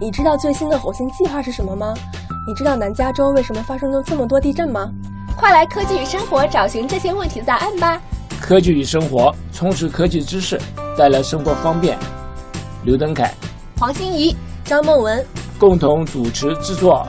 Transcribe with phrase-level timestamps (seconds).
[0.00, 1.94] 你知道最新的火星计划是什么吗？
[2.46, 4.90] 你知道南加州为什么发生了这么多地震吗？
[5.36, 8.00] 快来科技与生活找寻这些问题的答案吧！
[8.40, 10.58] 科技与生活，充实科技知识，
[10.96, 11.98] 带来生活方便。
[12.84, 13.32] 刘登凯、
[13.78, 14.34] 黄欣怡、
[14.64, 15.24] 张梦文
[15.58, 17.06] 共同主持制作。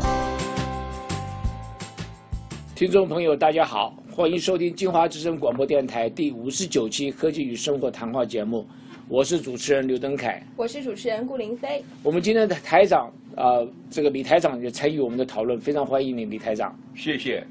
[2.75, 8.65] 听众朋友，大家好，欢迎收听金华之声广播电台第五十九期科技与生活谈话节目。
[9.11, 11.83] 我是主持人刘登凯，我是主持人顾林飞。
[12.01, 16.73] 我们今天的台长啊、呃，这个李台长也参与我们的讨论，非常欢迎你，李台长。
[16.95, 17.45] 谢谢。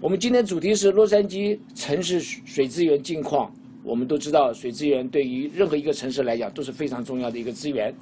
[0.00, 3.52] 我们今天主题是洛杉矶城市水资源近况。
[3.82, 7.94] 我们都知道，水资源对于任何一个城市来讲都是非常重要的一个资源，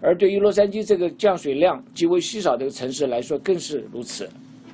[0.00, 4.26] 而对于洛杉矶这个降水量极为稀少的一个城市来说更是如此。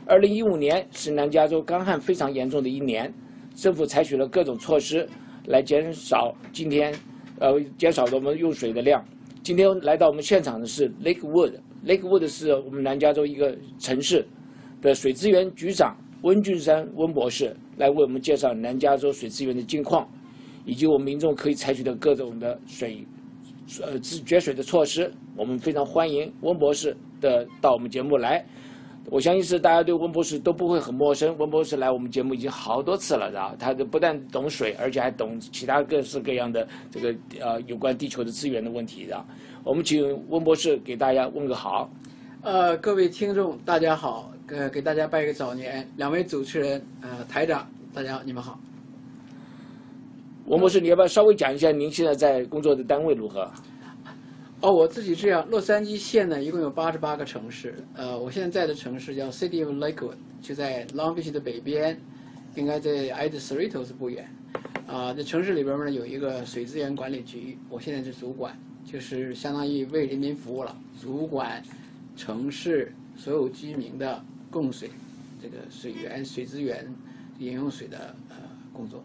[0.06, 3.12] 二零一五年是南加州干旱非常严重的一年，
[3.56, 5.08] 政府采取了各种措施
[5.46, 6.94] 来减少今天。
[7.40, 9.04] 呃，减少了我们用水的量。
[9.42, 14.26] 今天来到我们现场的是 Lakewood，Lakewood 是我们南加州一个城市
[14.82, 20.08] 的水资源局长温俊山温博士来为我们介绍南加州水资源的近况，
[20.64, 23.06] 以及我们民众可以采取的各种的水
[23.80, 25.10] 呃自节水的措施。
[25.36, 28.44] 我们非常欢迎温博士的到我们节目来。
[29.10, 31.36] 我相信是大家对温博士都不会很陌生。
[31.38, 39.24] 温博士来我们节目已经好多次了，啊，他不但懂水，而且还懂其他各式各样的这个呃有关地球的资源的问题的。
[39.64, 41.90] 我们请温博士给大家问个好。
[42.42, 45.88] 呃，各位听众大家好，呃，给大家拜个早年。
[45.96, 48.58] 两位主持人，呃，台长，大家你们好。
[50.46, 53.50] 温博士，你要不要稍微讲一下您现在在工作的单位如何？
[54.60, 61.96] 哦，我自己这样，洛杉矶县呢一共有八十八个城市，呃，我现在在的城市叫 City of Lakewood，就在 Long Beach 的北边，
[62.56, 64.28] 应该在挨着 Cerritos 不远。
[64.88, 71.62] 啊、呃，这城市里边呢有一个水资源管理局，我现在是主管，就是相当于为人民服务了，主管
[72.16, 74.20] 城市所有居民的
[74.50, 74.90] 供水
[75.40, 76.84] 这个水源、水资源、
[77.38, 78.36] 饮用水的呃
[78.72, 79.04] 工作。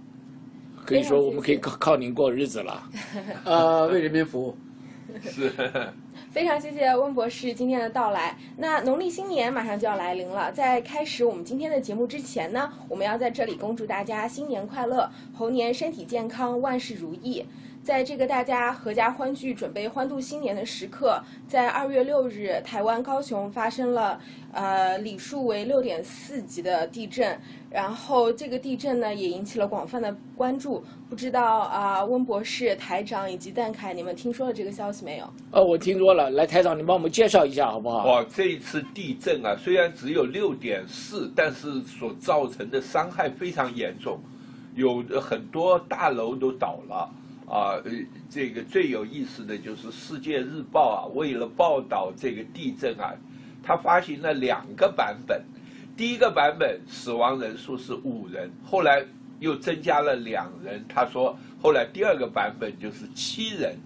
[0.84, 2.90] 可以说我们可以靠靠您过日子了。
[3.46, 4.58] 呃，为人民服务。
[5.24, 5.52] 是，
[6.32, 8.38] 非常谢谢温博士今天的到来。
[8.58, 17.46] 那农历新年马上就要来临了，在开始我们今天的节目之前呢，我们要在这里恭祝大家新年快乐，猴年身体健康，万事如意。
[17.84, 24.18] 在这个大家合家欢聚、准备欢度新年的时刻，在二月六日，台湾高雄发生了
[24.54, 27.38] 呃里数为六点四级的地震，
[27.70, 30.82] 然后这个地震呢也引起了广泛的关注。
[31.10, 35.26] 不知道啊、呃，温博士、台长以及蛋凯，你们听说了这个消息没有？
[35.52, 36.30] 哦，我听说了。
[36.30, 38.06] 来，台长，你帮我们介绍一下好不好？
[38.06, 44.18] 哇，这一次地震啊，虽然只有六点四，但是所造成的伤害非常严重，
[44.74, 47.10] 有很多大楼都倒了。
[47.48, 47.92] 啊，呃，
[48.30, 53.14] 这个最有意思的就是《世界日报》啊，为了报道这个地震啊，
[53.62, 55.44] 它发行了两个版本。
[55.96, 59.06] 第一个版本死亡人数是五人，后来
[59.40, 60.84] 又增加了两人。
[60.90, 63.78] 他说，后来第二个版本就是七人，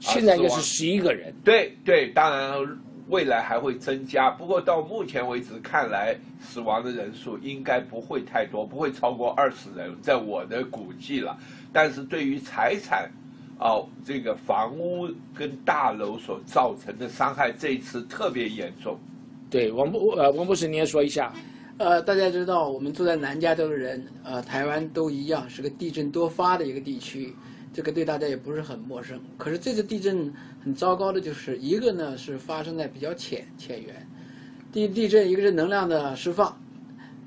[0.00, 1.32] 现在就是十一个人。
[1.44, 2.78] 对对，当然
[3.08, 11.38] 未来还会增加，不过到目前为止看来，死亡的人数应该不会太多，不会超过二十人，在我的估计了。
[11.74, 13.10] 但是对于财产，
[13.58, 18.96] 哦，这个房屋跟大楼所造成的伤害，这一次特别严重。
[19.50, 21.34] 对，王博呃，王博士您也说一下。
[21.78, 27.34] 呃，大家知道，我们住在南加州的人，呃，台湾都一样，是个地震多发的一个地区，
[27.72, 29.20] 这个对大家也不是很陌生。
[29.36, 34.06] 可是这次地震很糟糕的就是，一个呢是发生在比较浅浅源，
[34.70, 36.56] 地地震一个是能量的释放，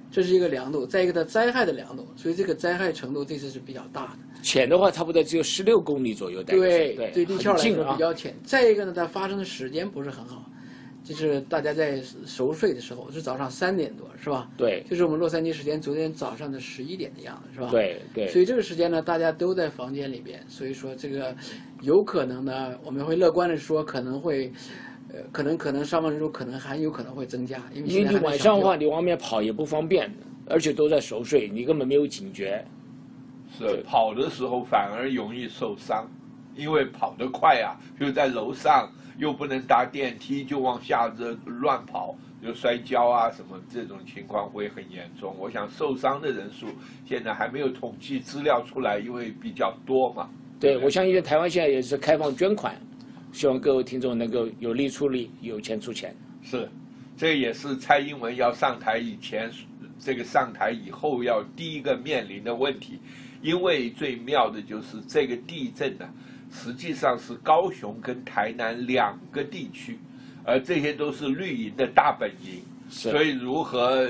[0.09, 4.19] 这是一个量度；再一个它灾害的量度，所以这个灾害程度这次是比较大的。
[4.41, 8.33] 浅的话，差不多只有十六公里左右，对对，对地壳来说啊比较浅。
[8.43, 10.49] 再一个呢，它发生的时间不是很好，
[11.03, 14.49] 就是大家在熟睡的时候，是早上三点多，是吧？
[14.55, 17.69] 对，就是我们洛杉矶时间昨天早上的十一点的样子，是吧？
[17.69, 18.27] 对对。
[18.29, 21.35] 所以这个时间呢，大家都在房间里边，所以说这个
[21.81, 24.51] 有可能呢，我们会乐观的说，可能会。
[25.13, 30.11] 呃，可能可能伤亡人数可能还有可能会增加，因为因为你晚上的话，你往外面跑也不方便，
[30.45, 32.63] 而且都在熟睡，你根本没有警觉。
[33.57, 36.05] 是跑的时候反而容易受伤，
[36.55, 42.13] 因为跑得快啊，就在楼上又不能搭电梯，就往下这乱跑，
[42.43, 45.33] 就摔跤啊什么，这种情况会很严重。
[45.39, 46.67] 我想受伤的人数
[47.05, 50.29] 现在还没有统计资料出来，因为比较多嘛。
[50.59, 52.75] 对，我相信台湾现在也是开放捐款，
[53.37, 56.11] 希望各位听众能够有力出力，有钱出钱。
[56.41, 56.67] 是，
[57.15, 59.51] 这也是蔡英文要上台以前，
[59.99, 62.97] 这个上台以后要第一个面临的问题。
[63.43, 66.09] 因为最妙的就是这个地震呢、啊，
[66.51, 69.99] 实际上是高雄跟台南两个地区，
[70.43, 72.63] 而这些都是绿营的大本营。
[72.89, 74.09] 所以如何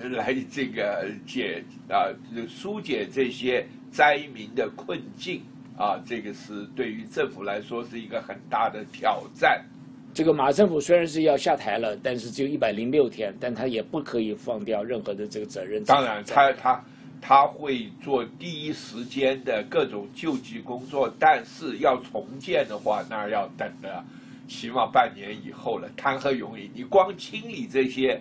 [0.00, 2.06] 呃来这个解啊
[2.48, 5.42] 疏解这些灾民的困境
[5.80, 9.64] 啊，这个是对于政府来说是一个很大的挑战。
[10.12, 15.82] 这个马政府虽然是要下台了，但是只有一百零六天，但他也不可以放掉任何的这个责任。
[15.84, 16.84] 当然，他他
[17.18, 24.04] 他会做第一时间的各种救济工作，但是要重建的话，那要等的
[24.48, 26.70] 起码半年以后了，谈何容易？
[26.74, 28.20] 你光清理这些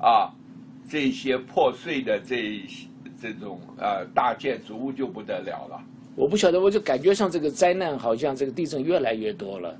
[0.00, 0.32] 啊
[0.88, 2.62] 这些破碎的这
[3.20, 5.84] 这种呃大建筑物就不得了了。
[6.16, 9.76] 我不晓得，我就感觉上这个灾难好像这个地震越来越多了。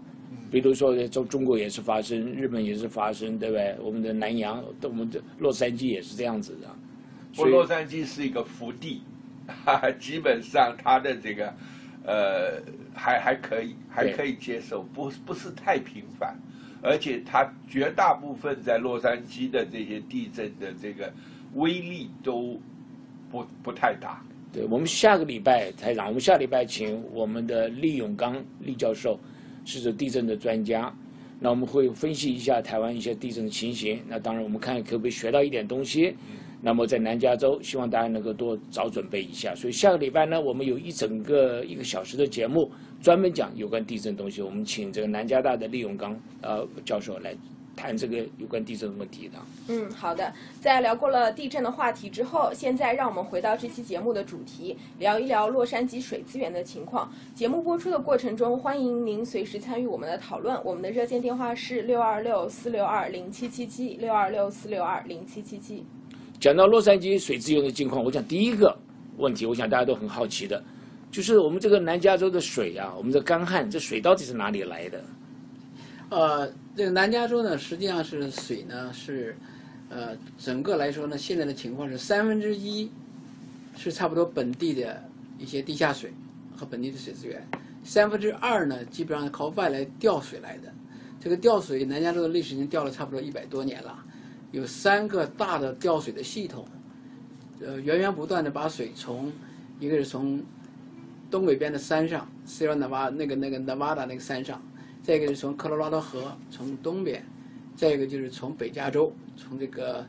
[0.51, 3.77] 比如说，中中国也是发生，日本也是发生，对不对？
[3.83, 6.69] 我们的南洋，我们的洛杉矶也是这样子的。
[7.35, 9.03] 不，洛杉矶是一个福地，
[9.47, 11.53] 哈哈，基本上它的这个
[12.05, 12.63] 呃
[12.95, 16.37] 还还可以，还可以接受，不不是太频繁，
[16.83, 21.13] 而且它绝大部分在洛杉矶的这些地震的这个
[21.55, 22.61] 威力都
[23.29, 24.25] 不不太大。
[24.55, 29.19] 对我们下个礼拜台长，我们下礼拜请我们的厉永刚厉教授。
[29.67, 30.95] 是这地震的专家，
[31.41, 33.99] 那我们会分析一下台湾一些地震的情形。
[34.07, 36.15] 那当然，我们看可不可以学到一点东西。
[36.61, 39.55] 那么在南加州，希望大家能够多早准备一下。
[39.55, 42.71] 所以下个礼拜呢，我们有一整个一个小时的节目，
[43.01, 44.43] 专门讲有关地震东西。
[44.43, 47.35] 我们请这个南加大的李永刚呃教授来。
[47.77, 49.39] 谈这个有关地震的问题的。
[49.69, 50.33] 嗯，好的。
[50.61, 57.13] 在聊过了地震的话题之后，现在让我们回到这期节目的主题，聊一聊洛杉矶水资源的情况。
[57.35, 60.59] 节目播出的过程中，欢迎您随时参与我们的讨论。
[60.65, 65.85] 我们的热线电话是六二六四六二零七七七六二六四六二零七七七。
[66.41, 68.77] 讲到洛杉矶水资源的境况，我想第一个
[69.17, 70.63] 问题，我想大家都很好奇的，
[71.11, 75.05] 就是我们这个南加州的水啊，我们的干旱，这水到底是哪里来的？
[76.11, 79.37] 呃，这个南加州呢，实际上是水呢是，
[79.89, 82.91] 呃，整个来说呢，现在的情况是三分之一
[83.77, 85.01] 是差不多本地的
[85.39, 86.13] 一些地下水
[86.57, 87.47] 和本地的水资源，
[87.85, 90.73] 三分之二呢基本上靠外来调水来的。
[91.21, 93.97] 这个调水，南加州的历史已经调了差不多一百多年了，
[94.51, 96.67] 有三个大的调水的系统，
[97.61, 99.33] 呃，源源不断的把水从
[99.79, 100.43] 一个是从
[101.31, 104.61] 东北边的山上，Sierra Nevada 那个那个 Nevada 那个山上。
[105.05, 107.23] 再一个是从科罗拉多河从东边，
[107.77, 110.05] 再一个就是从北加州，从这个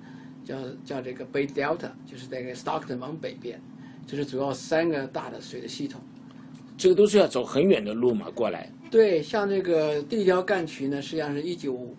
[0.45, 0.56] 叫
[0.86, 3.62] 叫这个 Bay Delta，就是在个 Stockton 往北边，
[4.07, 6.00] 这是主要三个大的水的系统。
[6.77, 8.71] 这个都是要走很远的路嘛过来。
[8.89, 11.94] 对，像这个第一条干渠呢，实际上是一九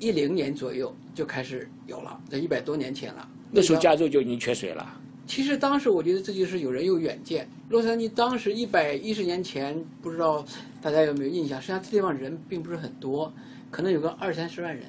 [0.00, 3.28] 一零年左右就开始有了，在一百多年前了。
[3.52, 5.00] 那时候加州就已经缺水了。
[5.26, 7.48] 其实当时我觉得这就是有人有远见。
[7.70, 10.44] 洛杉矶当时一百一十年前，不知道
[10.82, 11.60] 大家有没有印象？
[11.60, 13.32] 实际上这地方人并不是很多，
[13.70, 14.84] 可能有个二三十万人。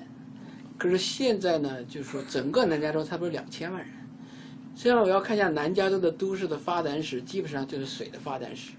[0.77, 3.89] 可是现在呢，就是说整个南加州差不多两千万人。
[4.75, 8.73] 实际上我要看一下南加州的都市的发展史，基本上就是水的发展史。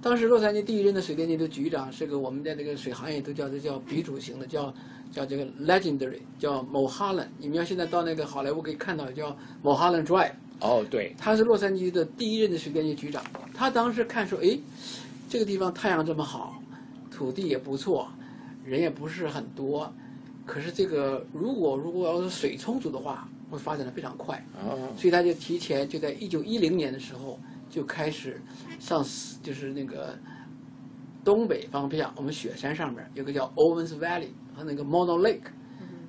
[0.00, 4.72] 当时洛杉矶第一任的水电局的局长是个我们在这个水行业都叫这叫鼻祖型的，叫
[5.12, 7.28] 叫这个 legendary，叫某哈伦。
[7.38, 10.32] 你们要现在到那个好莱坞可以看到叫某哈伦 Drive。
[10.60, 13.22] 哦，对，他是洛杉矶的第一任的水电局局长。
[13.54, 14.58] 他当时看说，哎，
[15.28, 16.62] 这个地方太阳这么好，
[17.10, 18.08] 土地也不错，
[18.64, 19.92] 人也不是很多，
[20.46, 24.42] 可是这个如果如果要是水充足的话，会发展的非常快。
[24.64, 28.40] 哦，所以他就提前就在一九一零年的时候就开始
[28.80, 29.04] 上，
[29.42, 30.18] 就是那个
[31.22, 35.50] 东北方向，我们雪山上面有个叫 Owens Valley 和那个 Mono Lake，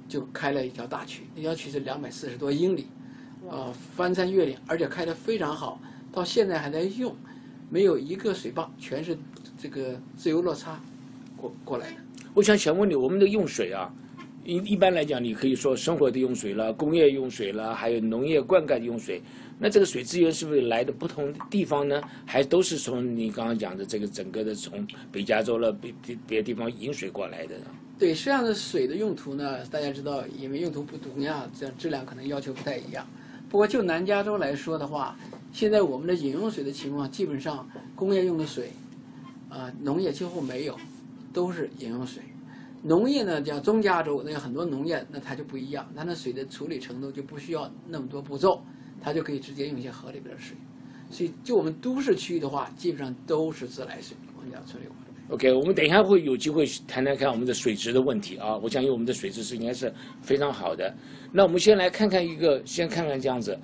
[0.07, 2.87] 就开了一条大渠，那条渠是两百四十多英里。
[3.49, 5.79] 啊，翻山越岭，而且开得非常好，
[6.11, 7.15] 到现在还在用，
[7.69, 9.17] 没有一个水坝，全是
[9.57, 10.79] 这个自由落差
[11.35, 11.95] 过过来的。
[12.33, 13.91] 我想想问你，我们的用水啊，
[14.43, 19.21] 一一般来讲，你可以说生活的用水了，工业用水了，还有农业灌溉的用水，
[19.57, 22.01] 那这个水资源是不是来的不同地方呢？
[22.25, 27.55] 还都是从你刚刚讲的这个整个的从北加州了别别别的地方引水过来的？
[27.97, 33.07] 对，实际上的水的用途呢，大家知道，因为用途不同样，这样质量可能要求不太一样。
[33.49, 35.15] 不过就南加州来说的话，
[35.53, 38.71] 现在我们的饮用水的情况基本上工业用的水，
[39.49, 40.77] 啊，农业几乎没有，
[41.31, 42.21] 都是饮用水。
[42.83, 48.61] 农业呢，叫中加州，那有很多农业，那它就不一样，它那水的处理程度就不需要那么多步骤，
[49.01, 50.55] 它就可以直接用一些河里边的水。
[51.09, 54.83] 所以就我们都市区域的话，基本上都是自来水，我们叫处理。
[55.29, 58.55] OK，我们等一下会有机会谈谈看我们的水质的问题啊。
[58.57, 60.93] 我相信我们的水质是应该是非常好的。
[61.33, 63.59] 那我们先来看看一个，先看看这样子，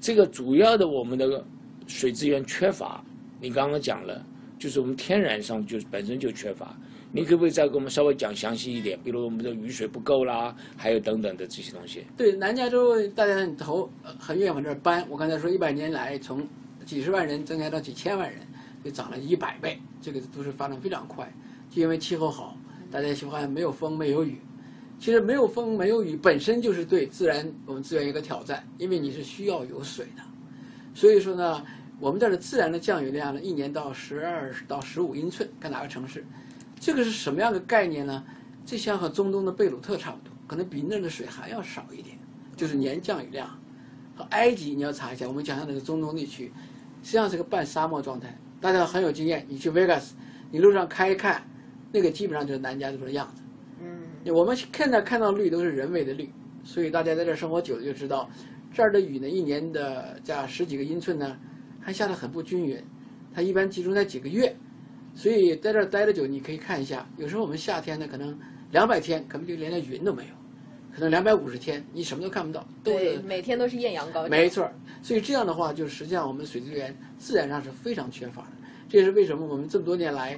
[0.00, 1.44] 这个主要的我们的
[1.88, 3.04] 水资源缺乏，
[3.40, 4.24] 你刚刚讲了，
[4.60, 6.76] 就是我们天然上就本身就缺乏。
[7.10, 8.96] 你可不可以再给我们稍微讲详细一点？
[9.02, 12.04] 比如我们的雨水不够啦，还有等等的这些东西。
[12.16, 15.04] 对，南加州大家头很愿意往这儿搬。
[15.10, 16.46] 我刚才说一百年来从
[16.84, 18.40] 几十万人增加到几千万人，
[18.84, 21.32] 就涨了一百倍，这个都是发展非常快。
[21.70, 22.56] 就因为气候好，
[22.90, 24.40] 大家喜欢没有风没有雨。
[24.98, 30.22] 其实没有风没有雨本身就是对自然我们资源一个挑战，因为你是需要有水的。
[30.92, 31.64] 所以说呢，
[32.00, 36.26] 我们这儿的自然的降雨量呢，一年到十二到十五英寸，看哪个城市。
[36.80, 38.24] 这个是什么样的概念呢？
[38.66, 42.18] 这像和中东的贝鲁特差不多，可能比那儿的水还要少一点，
[42.56, 43.48] 就是年降雨量。
[44.16, 46.52] 和埃及你要查一下，我们讲的那个中东地区，
[47.04, 48.36] 实际上是个半沙漠状态。
[48.60, 50.10] 大家很有经验，你去 Vegas，
[50.50, 51.42] 你路上开一看，
[51.92, 53.42] 那个基本上就是南加州的样子。
[53.80, 56.28] 嗯，我们看到看到绿都是人为的绿，
[56.64, 58.28] 所以大家在这生活久了就知道，
[58.72, 61.38] 这儿的雨呢，一年的加十几个英寸呢，
[61.80, 62.82] 还下得很不均匀，
[63.32, 64.56] 它一般集中在几个月。
[65.14, 67.08] 所以在这儿待的久，你可以看一下。
[67.16, 68.38] 有时候我们夏天呢，可能
[68.70, 70.30] 两百天，可能就连个云都没有；
[70.98, 74.28] 可能两百五十天，你什么都看不到，都对，是每天都是艳阳高照。
[74.28, 74.74] 没错儿。
[75.00, 78.50] 所以这样的话，就实际上我们水资源自然上是非常缺乏的。
[78.88, 80.36] 这也是为什么我们这么多年来，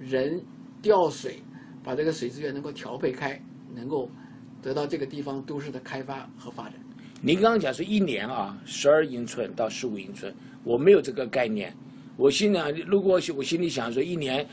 [0.00, 0.42] 人
[0.82, 1.40] 调水，
[1.84, 3.40] 把这个水资源能够调配开，
[3.72, 4.10] 能够
[4.60, 6.74] 得到这个地方都市的开发和发展。
[7.20, 11.72] 您刚刚讲是一年啊，十二英寸到十五英寸，我没有这个概念。
[12.16, 14.44] 我心想，如果我心里想说，一年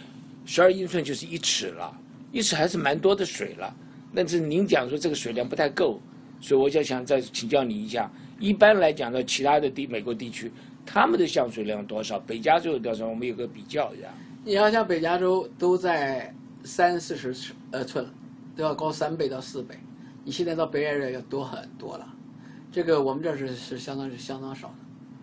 [0.45, 1.91] 十二英寸就是一尺了，
[2.31, 3.75] 一尺还是蛮多的水了。
[4.13, 5.99] 但是您讲说这个水量不太够，
[6.41, 8.11] 所以我就想再请教你一下。
[8.39, 10.51] 一般来讲呢，其他的地美国地区，
[10.85, 12.17] 他们的降水量多少？
[12.19, 13.07] 北加州有多少？
[13.07, 14.07] 我们有个比较一下。
[14.43, 18.11] 你要像北加州都在三四十尺呃寸了，
[18.55, 19.75] 都要高三倍到四倍。
[20.23, 22.07] 你现在到北 area 要多很多了，
[22.71, 24.75] 这个我们这是是相当是相当少的。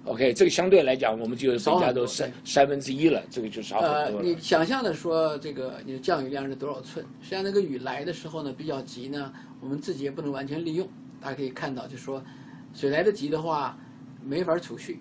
[0.07, 4.27] OK，这个相对来讲，我们就增加州少很多三三分之一了，这个就少呃很，多了。
[4.27, 7.05] 你想象的说这个你的降雨量是多少寸？
[7.21, 10.89] 实际上那个雨来的时候呢比较急呢，我们自己也不能完全利用。
[11.21, 12.23] 大家可以看到，就说
[12.73, 13.77] 水来得急的话，
[14.25, 15.01] 没法储蓄，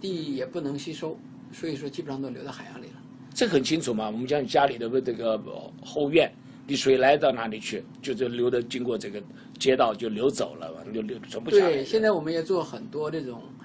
[0.00, 1.18] 地也不能吸收，
[1.50, 3.02] 所以说基本上都流到海洋里了。
[3.34, 4.06] 这很清楚嘛。
[4.06, 6.32] 我们讲家里的这个呃后院，
[6.66, 9.20] 你水来到哪里去，就就流的经过这个
[9.58, 11.72] 街道就流走了，就流存不下来。
[11.72, 13.63] 对，现在我们也做很多这种，呃，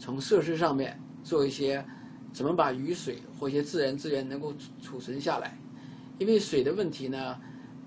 [0.00, 1.84] 从设施上面做一些
[2.32, 5.56] 怎么把雨水或一些自然资源能够储储存下来。
[6.18, 7.36] 因为水的问题呢，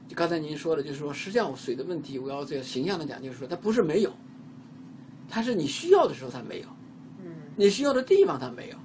[0.07, 4.13] 就刚才您说的，就是说，实际上水的问题，我要这个形象的讲，就是说，它不是没有，
[5.27, 6.67] 它是你需要的时候它没有，
[7.23, 8.77] 嗯，你需要的地方它没有。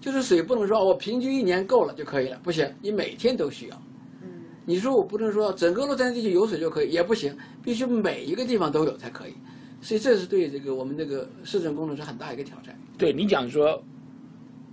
[0.00, 3.82] 就是水不能说哦我平均一年够了就可以了，不行，你每天都需要。
[4.22, 4.28] 嗯，
[4.64, 9.34] 你说我不能说整个洛杉矶地区有水就可以，也不行，必须每一个地方都有才可以。
[9.80, 12.78] 所以这是对这个我们这个市政工程是很大一个挑战。
[12.98, 13.82] 对你讲说，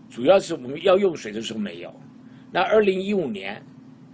[0.09, 1.93] 主要是我们要用水的时候没有。
[2.51, 3.61] 那二零一五年，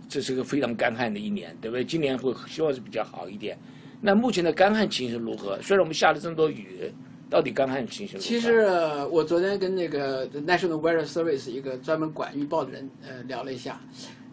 [0.07, 1.83] 这是个非常干旱的一年，对不对？
[1.83, 3.57] 今年会希望是比较好一点。
[4.01, 5.59] 那目前的干旱情形如何？
[5.61, 6.91] 虽然我们下了这么多雨，
[7.29, 8.27] 到底干旱情形如何？
[8.27, 13.81] 其实呃我昨天跟那个 National Weather Service 一个专门管预报的人呃聊了一下，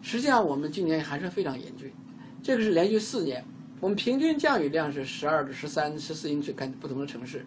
[0.01, 1.91] 实际上我们今年还是非常严峻，
[2.43, 3.43] 这个是连续四年，
[3.81, 7.39] 我们平均降雨量是十二至十三、十四英寸，看不同的城市。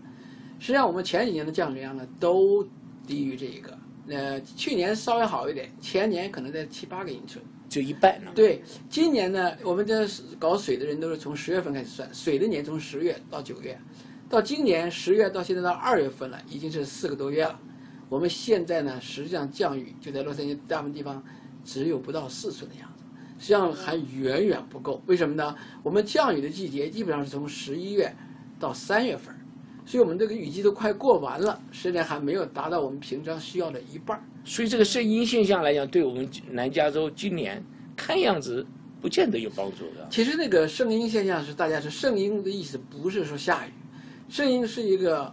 [0.58, 2.66] 实际上我们前几年的降雨量呢都
[3.06, 7.42] 低于这一个，呃，去年稍微好一点，前年可能在七八个英寸。
[7.68, 8.32] 就一半了。
[8.34, 10.06] 对，今年呢，我们这
[10.38, 13.76] 搞水的人都是从十月份开始算，水的年从十月到九月，
[14.28, 17.58] 到今年十月到现在到二月份了，已经是四个多月了。
[18.08, 21.24] 我们现在呢，实际上降雨就在洛杉矶大部分地方
[21.64, 22.93] 只有不到四寸的样子，
[23.38, 25.02] 实际上还远远不够。
[25.06, 25.54] 为什么呢？
[25.82, 28.14] 我们降雨的季节基本上是从十一月
[28.58, 29.34] 到三月份，
[29.84, 34.22] 所以我们这个雨季都快过完了，实际上还没有达到我们平常需要的一半儿。
[34.44, 37.62] 所以这个圣婴现象来讲，对我们南加州今年
[37.96, 38.64] 看样子
[39.00, 40.06] 不见得有帮助的。
[40.10, 43.70] 其实那个圣婴现象是大家是圣婴的意思，不是说下雨，
[44.28, 45.32] 圣婴是一个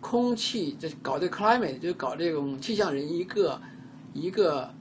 [0.00, 3.60] 空气，这搞这 climate 就搞这种气象人一个
[4.12, 4.72] 一个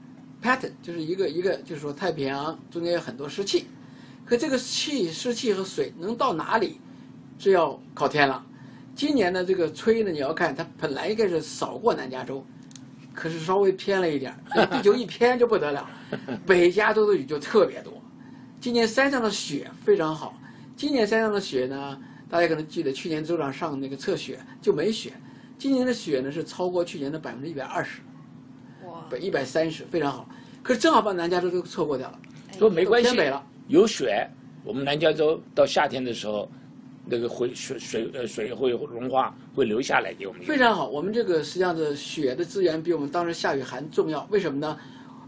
[0.43, 3.65] pattern，就是一个一个就是说太平洋中间有很多湿气，
[4.25, 6.79] 可这个气湿气和水能到哪里，
[7.39, 8.45] 是要靠天了。
[8.93, 12.45] 今年的这个吹呢，你要看它本来应该是扫过南加州，
[13.13, 15.89] 可是稍微偏了一点儿，地球一偏就不得了，
[16.45, 17.93] 北加州的雨就特别多。
[18.59, 20.38] 今年山上的雪非常好。
[20.75, 21.97] 今年山上的雪呢，
[22.29, 25.13] 大家可能记得去年州长上那个测雪就没雪，
[25.57, 28.01] 今年的雪呢是超过去年的百分之一百二十，
[29.13, 30.27] 哇，一百三十，非常好。
[30.63, 32.20] 可是正好把南加州都错过掉了，
[32.58, 33.46] 说没关系偏北了。
[33.67, 34.27] 有雪，
[34.63, 36.50] 我们南加州到夏天的时候，
[37.05, 40.41] 那个会水水呃水会融化，会流下来给我们。
[40.43, 44.27] 非常好，我们这个实际上的雪的资源比我们当时下雨还重要。
[44.32, 44.77] 为什么呢？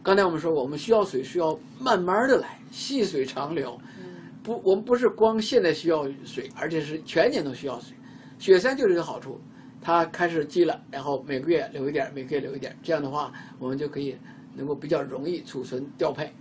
[0.02, 3.80] 刚才我们说过，我们需要水需要慢慢的来，细水长流。
[4.44, 7.96] 不，我们不是光现在需要水，而且是全年都需要水。
[8.40, 9.42] 雪山就这个好处，
[9.86, 14.18] 它开始积了，然后每个月留一点，每个月留一点，这样的话，我们就可以
[14.56, 16.34] 能够比较容易储存调配。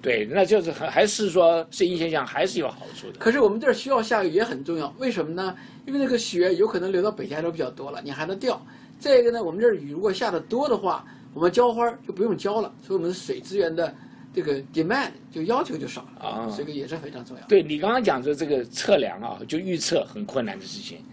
[0.00, 3.18] 对，那就是还还是说适应现象还是有好处的。
[3.18, 5.56] 可是我们这儿需要下雨也很重要，为什么呢？
[5.86, 8.64] 因为那个雪有可能流到北加州比较多了，你还能调。
[9.00, 11.04] 再一个呢，我们这儿雨如果下的多的话，
[11.34, 13.92] 我们浇花就不用浇了，所以我们水资源的
[14.32, 17.46] 这个 demand 就要求就少了啊这个也是非常重要。
[17.48, 21.04] 对你刚刚讲的这个测量啊，就预测很困难的事情。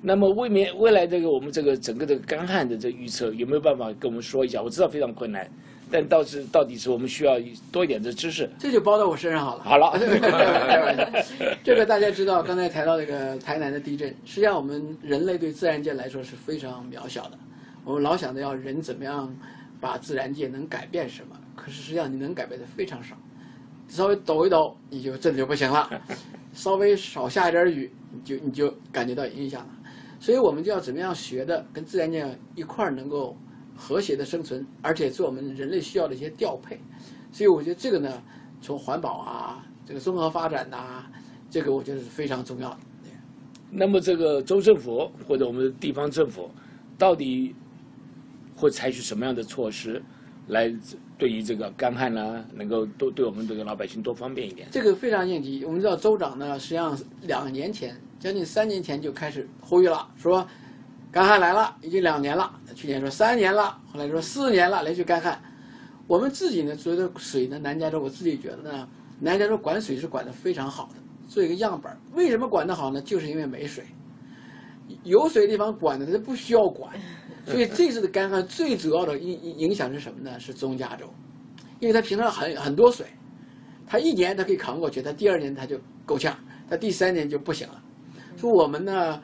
[0.00, 4.62] 那么未免未来这个我们这个整个的干旱的这预测有没有办法跟我们说一下？
[4.62, 5.48] 我知道非常困难，
[5.90, 7.34] 但到是到底是我们需要
[7.72, 8.48] 多一点的知识。
[8.58, 9.64] 这就包到我身上好了。
[9.64, 9.98] 好了
[11.64, 17.38] 这个大家知道，刚才谈到这个台南的地震，实际上我们人类对自然界来说是非常渺小的。
[17.84, 19.34] 我们老想着要人怎么样
[19.80, 23.16] 把自然界能改变什么，可是实际上你能改变的非常少。
[23.88, 25.88] 稍微抖一抖，你就震就不行了；
[26.52, 29.68] 稍微少下一点雨，你就你就感觉到影响了。
[30.20, 33.36] 所以我们就要怎么样学的跟自然界一块儿能够
[33.76, 36.80] 和谐的生存，而且做我们人类需要的一些调配。
[37.30, 38.22] 所以我觉得这个呢，
[38.60, 41.04] 从环保啊，这个综合发展呐、
[41.50, 42.78] 这个我觉得是非常重要的。
[43.70, 46.50] 那么这个州政府或者我们地方政府，
[46.96, 47.54] 到底
[48.56, 50.02] 会采取什么样的措施，
[50.48, 50.74] 来
[51.18, 54.68] 对于这个干旱呢，能够多对我们这个老百姓多方便一点？
[54.70, 55.64] 这个非常应急。
[55.64, 60.46] 我们知道州长呢，实际上两年前，将近三年前就开始呼吁了，说
[61.10, 62.54] 干旱来了，已经两年了。
[62.76, 65.40] 去年说三年了，后来说四年了，连续干旱。
[66.06, 70.94] 我们自己呢，觉得水呢，南加州我自己觉得呢，南加州管水是管得非常好的。
[71.26, 73.02] 做一个样本，为什么管得好呢？
[73.02, 73.84] 就是因为没水。
[75.02, 76.94] 有水的地方管的它不需要管，
[77.50, 80.38] 所以这次的干旱最主要的影影响是什么呢？
[80.38, 81.12] 是中加州，
[81.80, 83.06] 因为它平常很很多水，
[83.86, 86.36] 它一年它可以扛过去，它第二年它就够呛，
[86.68, 87.82] 它第三年就不行了。
[88.36, 89.20] 说我们呢，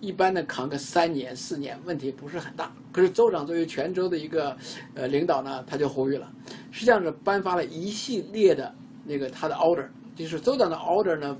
[0.00, 2.72] 一般的扛个三年四年问题不是很大。
[2.92, 4.56] 可是州长作为全州的一个
[4.94, 6.32] 呃领导呢，他就呼吁了，
[6.70, 8.74] 实际上是颁发了一系列的
[9.04, 11.36] 那个他的 order，就是州长的 order 呢，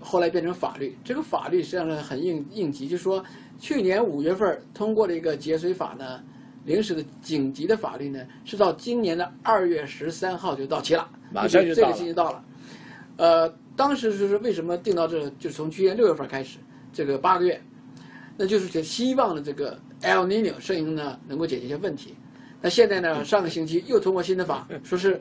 [0.00, 0.98] 后来变成法律。
[1.04, 3.24] 这个法律实际上是很应应急，就是说
[3.58, 6.22] 去年五月份通过的一个节水法呢，
[6.64, 12.44] 临时的紧急的法律呢，是到今年的二月十三号就到期了，马上就这个到了星期到了。
[13.16, 16.58] 呃，当时就是为什么定到这，就从去年六月份开始，
[16.92, 17.60] 这个八个月，
[18.36, 22.14] 那就是就希望呢这个 El Nino 摄影呢能够解决一些问题。
[22.60, 25.20] 那现在呢，上个星期又通过新的法，说是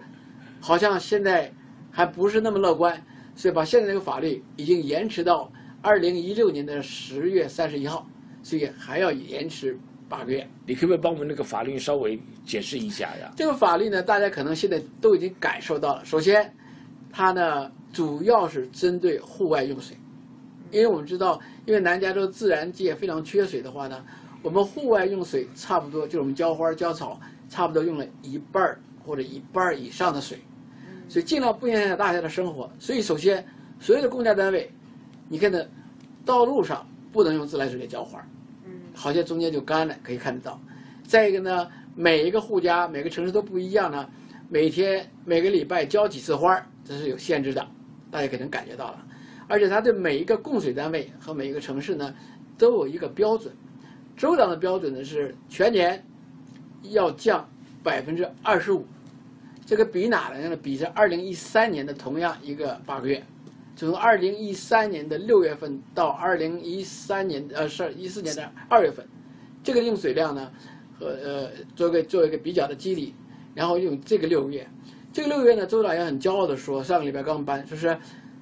[0.60, 1.52] 好像现在
[1.89, 3.04] 还不是那么乐观，
[3.36, 8.08] 所以把现在这个法律已经延迟到二零一六年的十月三十一号，
[8.47, 10.47] 所以还要延迟八个月。
[10.65, 13.29] 你可不可以帮我们那个法律稍微解释一下呀？
[13.36, 16.05] 这个法律呢，大家可能现在都已经感受到了。
[16.05, 16.49] 首先，
[17.12, 19.97] 它呢主要是针对户外用水，
[20.71, 24.01] 因为我们知道，因为南加州自然界非常缺水的话呢，
[24.41, 30.39] 我们户外用水差不多就是我们浇花浇草，差不多用了一半儿或者一半儿以上的水，
[31.10, 32.71] 所以尽量不影响大家的生活。
[32.79, 33.45] 所以首先，
[33.77, 34.71] 所有的公家单位，
[35.27, 35.62] 你看呢，
[36.23, 38.25] 道路上不能用自来水来浇花，
[38.97, 40.60] 好像中间就干了，可以看得到。
[41.05, 44.10] 再一个呢，每一个户家、每个城市都不一样呢，
[44.49, 47.65] 每天每个礼拜浇几次花儿，这是有限制的，
[48.10, 49.05] 大家可能感觉到了。
[49.47, 52.13] 而且它对每一个供水单位和每一个城市呢，
[52.57, 53.53] 都有一个标准。
[54.17, 56.03] 州长的标准呢是全年
[56.81, 57.47] 要降
[57.83, 58.83] 百分之二十五，
[59.63, 60.55] 这个比哪来呢？
[60.57, 63.23] 比是二零一三年的同样一个八个月，
[63.77, 69.07] 从二零一三年的六月份到二零一三年呃是一四年的二月份，
[69.63, 70.51] 这个用水量呢
[70.99, 73.13] 和呃做个做一个比较的基底，
[73.53, 74.67] 然后用这个六个月，
[75.13, 77.95] 这个六个月呢，州长也很骄傲的说，上个礼拜刚搬，就是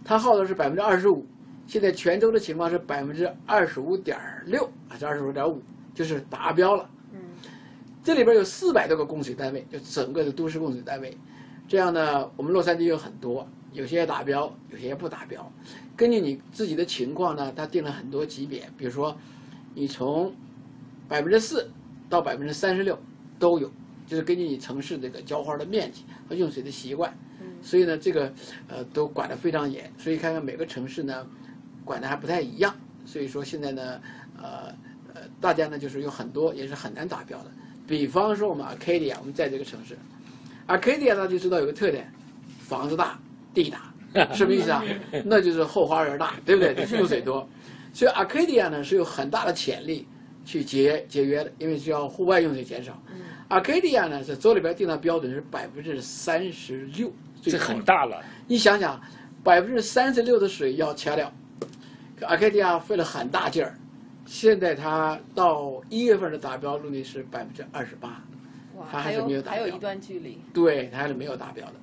[0.05, 1.25] 他耗的是百分之二十五，
[1.67, 5.61] 现在泉州的情况是百分之二十五点六还是二十五点五，
[5.93, 6.89] 就是达标了。
[8.01, 11.17] 这里边有四百多个供水单位，就整个的都市供水单位。
[11.67, 13.45] 这样呢，我们洛杉矶有很多，
[13.75, 15.51] 有些达标，有些不达标。
[15.95, 19.15] 根据你自己的情况呢，它定了很多级别，比如说，
[19.73, 20.33] 你从
[21.09, 21.69] 百分之四
[22.09, 22.97] 到百分之三十六
[23.37, 23.69] 都有，
[24.07, 27.13] 就是根据你城市这个浇花的面积和用水的习惯。
[27.61, 28.31] 所以呢，这个
[28.67, 29.91] 呃都管得非常严。
[29.97, 31.27] 所以看看每个城市呢，
[31.83, 32.73] 管的还不太一样。
[33.05, 34.01] 所以说现在呢，
[34.37, 34.73] 呃
[35.13, 37.51] 呃，大家呢就是有很多也是很难达标的。
[37.87, 39.97] 比方说我们 Arcadia，我们在这个城市
[40.67, 42.11] ，Arcadia 大家就知道有个特点，
[42.59, 43.19] 房子大，
[43.55, 43.91] 地大，
[44.35, 44.83] 什么意思啊？
[45.25, 46.75] 那就是后花园大，对不对？
[46.75, 47.47] 就是用水多。
[47.93, 50.05] 所以 Arcadia 呢是有很大的潜力，
[50.43, 53.01] 去节节约的，因为需要户外用水减少。
[53.47, 57.81] Arcadia 呢是州里边定的标准是百分之三十六，这很。
[57.83, 58.21] 大了。
[58.47, 58.99] 你想想，
[59.43, 61.31] 百分之三十六的水要掐掉
[62.21, 63.77] ，Arcadia 费了很大劲儿，
[64.25, 68.21] 现在它到一月份的达标率呢是百分之二十八，
[68.75, 70.41] 哇，它还是没有达标还有一段距离。
[70.53, 71.73] 对，它还是没有达标的。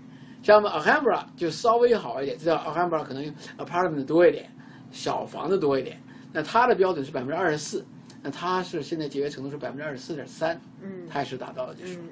[0.42, 4.50] 像我们 Alhambra 就稍微好一点，知道 Alhambra 可能 apartment 多一点，
[4.90, 6.00] 小房子多一点，
[6.33, 7.87] 那它的标准是百分之二十四，
[8.22, 11.96] 那它是现在节约程度是百分之二十四点三，嗯它也是达到了，就是。
[11.96, 12.09] 嗯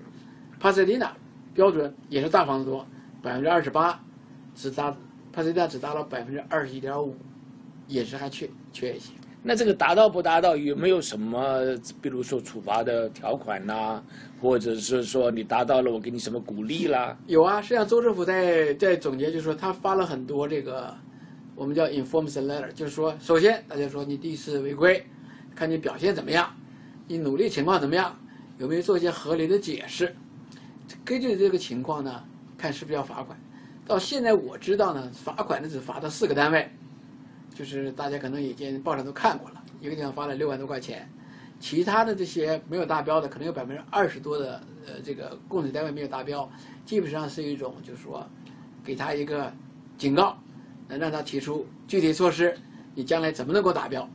[0.60, 1.08] Pasadena
[1.54, 2.86] 标准也是大房子多，
[3.22, 3.98] 百分之二十八，
[4.54, 4.94] 只达
[5.34, 7.16] Pasadena 只达到百分之二十一点五，
[7.86, 9.14] 也是还缺缺一些。
[9.42, 11.60] 那这个达到不达到，有没有什么，
[12.02, 14.02] 比如说处罚的条款呐、
[14.40, 17.16] 或者是说你达到了，我给你什么鼓励啦？
[17.26, 20.94] 有啊，实际上州政府在在总结，就是说他发了很多这个，
[21.54, 25.02] 我们叫 information letter，就是说，首先大家说你第一次违规，
[25.54, 26.54] 看你表现怎么样，
[27.08, 28.14] 你努力情况怎么样，
[28.58, 30.14] 有没有做一些合理的解释，
[31.02, 32.22] 根据这个情况呢，
[32.58, 33.40] 看是不是要罚款。
[33.86, 36.70] 到现在我知道呢，罚款呢只罚到四个单位，
[37.60, 41.06] 就是大家可能已经报上都看过了，一个地方发了六万多块钱，
[41.60, 46.50] 其他的这些没有达标的，可能有百分之二十多的呃这个供水单位没有达标，
[46.86, 48.26] 基本上是一种就是说，
[48.82, 49.52] 给他一个
[49.98, 50.42] 警告，
[50.88, 52.56] 能让他提出具体措施，
[52.94, 54.08] 你将来怎么能够达标？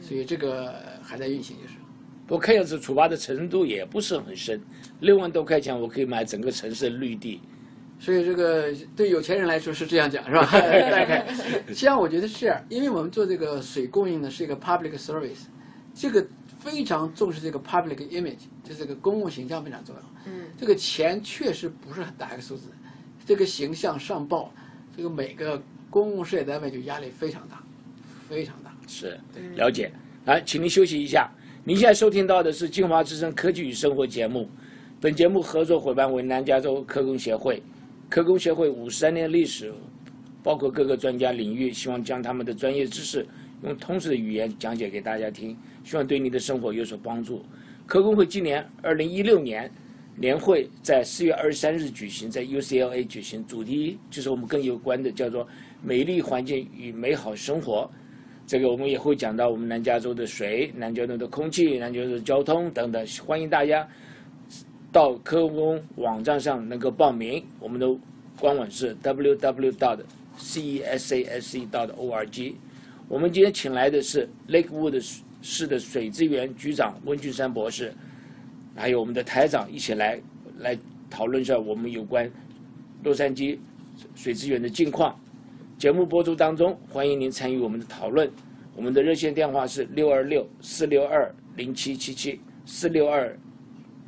[0.00, 1.74] 所以这个还在运行，就是。
[2.26, 4.58] 不过看样子处罚的程度也不是很深，
[5.00, 7.42] 六万多块钱我可以买整个城市的绿地。
[8.00, 10.42] 所以这个对有钱人来说是这样讲，是吧？
[10.52, 11.26] 大概，
[11.66, 15.46] 实际上我觉得是这样，因为我们做这个水供应呢是一个 public service，
[15.94, 16.24] 这个
[16.60, 20.02] 非常重视这个 public image，就是这个公共形象非常重要。
[20.26, 22.68] 嗯，这个钱确实不是很大一个数字，
[23.26, 24.52] 这个形象上报，
[24.96, 27.62] 这个每个公共事业单位就压力非常大，
[28.28, 28.72] 非常大。
[28.86, 29.18] 是，
[29.56, 29.90] 了解。
[30.24, 31.28] 来，请您休息一下。
[31.64, 34.48] 您现在收听到的是金华之声科技与生活节目，
[35.00, 37.62] 本节目合作伙伴为南加州科工协会。
[38.08, 39.72] 科工协会五十三年历史，
[40.42, 43.26] 包括各个专家领域，希望将他们的专业知识
[43.62, 47.44] 用通俗的语言讲解给大家听，希望对你的生活有所帮助。
[47.86, 49.70] 科工会今年二零一六年
[50.16, 55.46] 年会在四月二十三日举行，在 UCLA 举行，主题就是我们更有关的，叫做
[55.84, 57.90] “美丽环境与美好生活”。
[58.46, 63.86] 这个我们也会讲到我们南加州的水、南加州的空气、南加州的交通等等，欢迎大家
[64.98, 67.40] 到科工网站上能够报名。
[67.60, 67.86] 我们的
[68.40, 70.02] 官网是 www.
[70.36, 71.68] c s a s e.
[71.96, 72.56] o r g。
[73.06, 75.00] 我们今天请来的是 Lakewood
[75.40, 77.94] 市的水资源局长温俊山博士，
[78.74, 80.20] 还有我们的台长一起来
[80.58, 80.76] 来
[81.08, 82.28] 讨论一下我们有关
[83.04, 83.56] 洛杉矶
[84.16, 85.16] 水资源的近况。
[85.78, 88.28] 节目播出当中，欢迎您参与我们的讨论。
[88.74, 93.38] 我们的热线电话是六二六四六二零七七七四六二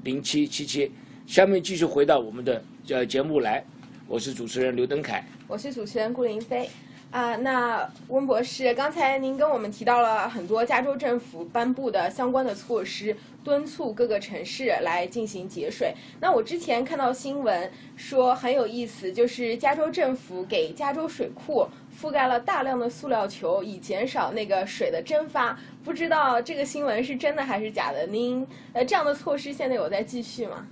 [0.02, 0.90] 零七七七。
[1.26, 3.64] 下面继续回到我们的呃节目来，
[4.08, 5.24] 我是主持人刘登凯。
[5.46, 6.68] 我是主持人顾林飞。
[7.10, 15.92] 啊，那温博士，刚才您跟我们提到了很多加州政府颁布的相关的措施，敦促各个城市来进行节水。
[16.20, 21.66] 那我之前看到新闻说很有意思，就是加州政府给加州水库
[22.00, 25.58] 覆盖了大量的塑料球，以减少那个水的蒸发。
[25.84, 28.06] 不知道这个新闻是真的还是假的？
[28.06, 30.66] 您呃，这样的措施现在有在继续吗？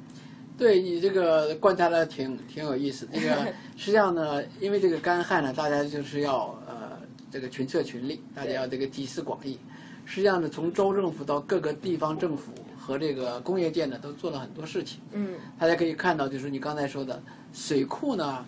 [0.56, 3.06] 对你这个观察的挺挺有意思。
[3.12, 6.98] 这个 实际上呢，因为这个干旱呢，大家就是要呃
[7.30, 9.58] 这个群策群力，大家要这个集思广益。
[10.04, 15.00] 实际上呢，从州政府到各个地方政府和这个工业界呢，都做了很多事情。
[15.12, 18.44] 嗯大家可以看到，就是你刚才说的水库呢，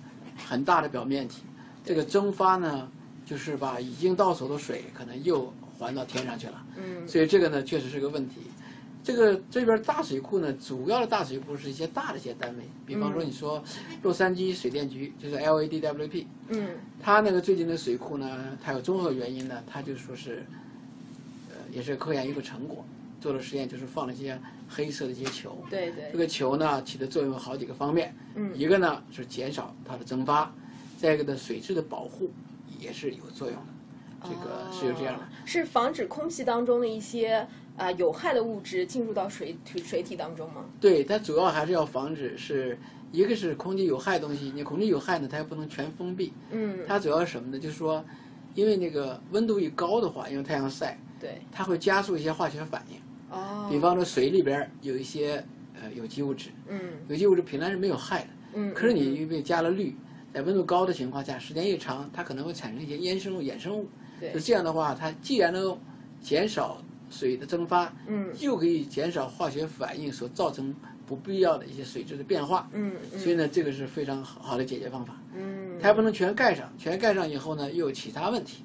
[0.48, 1.42] 很大的表面积，
[1.84, 2.88] 这个蒸发呢，
[3.24, 6.66] 就是把已经到手的水可能又还到天上去了。
[6.76, 7.06] 嗯。
[7.08, 8.36] 所以这个呢，确实是个问题。
[9.02, 13.64] 这个这边大水库呢，主要的大水库是一些大的一些单位，比方说你说
[14.02, 16.68] 洛杉矶水电局，就是 LADWP，嗯。
[17.02, 20.44] 它那个最近的水库呢，它有综合原因呢，它就说是，
[21.48, 22.84] 呃，也是科研一个成果，
[23.22, 24.38] 做了实验，就是放了一些
[24.68, 26.10] 黑色的一些球，对对。
[26.12, 28.52] 这个球呢起的作用有好几个方面，嗯。
[28.54, 30.52] 一个呢是减少它的蒸发，
[31.00, 32.30] 再一个呢水质的保护
[32.78, 33.64] 也是有作用的，
[34.22, 35.24] 这个是有这样的。
[35.24, 37.44] 哦是防止空气当中的一些
[37.76, 40.66] 啊、有害的物质进入到水体水体当中吗？
[40.78, 42.78] 对，它主要还是要防止是
[43.10, 47.58] 一个是空气有害的东西，你空气有害呢，它又不能全封闭，嗯，它主要是什么呢？
[47.58, 48.04] 就是说，
[48.54, 52.98] 因为那个温度一高的话，因为太阳晒，对，它会加速一些化学反应。
[53.30, 55.42] 哦，比方说水里边有一些
[55.74, 56.78] 呃有机物质，嗯。
[57.08, 59.14] 有机物质本来是没有害的，嗯，可是你嗯。
[59.14, 59.96] 因为加了氯，
[60.32, 63.88] 在温度高的情况下，时间一长，它可能会产生一些衍生物、衍生物。
[64.20, 65.78] 对就这样的话，它既然能
[66.22, 70.74] 减少水的蒸发，嗯又可以减少化学反应所造成
[71.06, 72.68] 不必要的一些水质的变化。
[72.72, 75.16] 嗯所以呢，这个是非常好的解决方法。
[75.34, 78.62] 嗯，它还不能全盖上，全盖上以后呢，又有其他问题。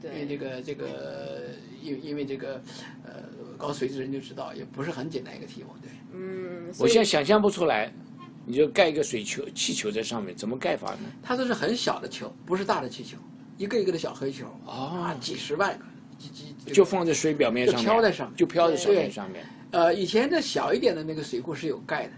[0.00, 1.50] 因为对这个这个，
[1.82, 2.62] 因因为这个，
[3.02, 3.14] 呃，
[3.56, 5.90] 搞水质人就知道，也不是很简单一个题目，对。
[6.12, 7.92] 嗯，我现在想象不出来，
[8.48, 11.00] 你就盖一个水球气球在上面，怎么盖法呢？
[11.22, 13.18] 它都是很小的球，不是大的气球，
[13.58, 15.84] 一个一个的小黑球，啊，几十万个，
[16.18, 19.46] 几几就放在水表面上面，就飘在上面就飘在水面上面。
[19.72, 22.12] 呃，以前的小一点的那个水库是有盖的，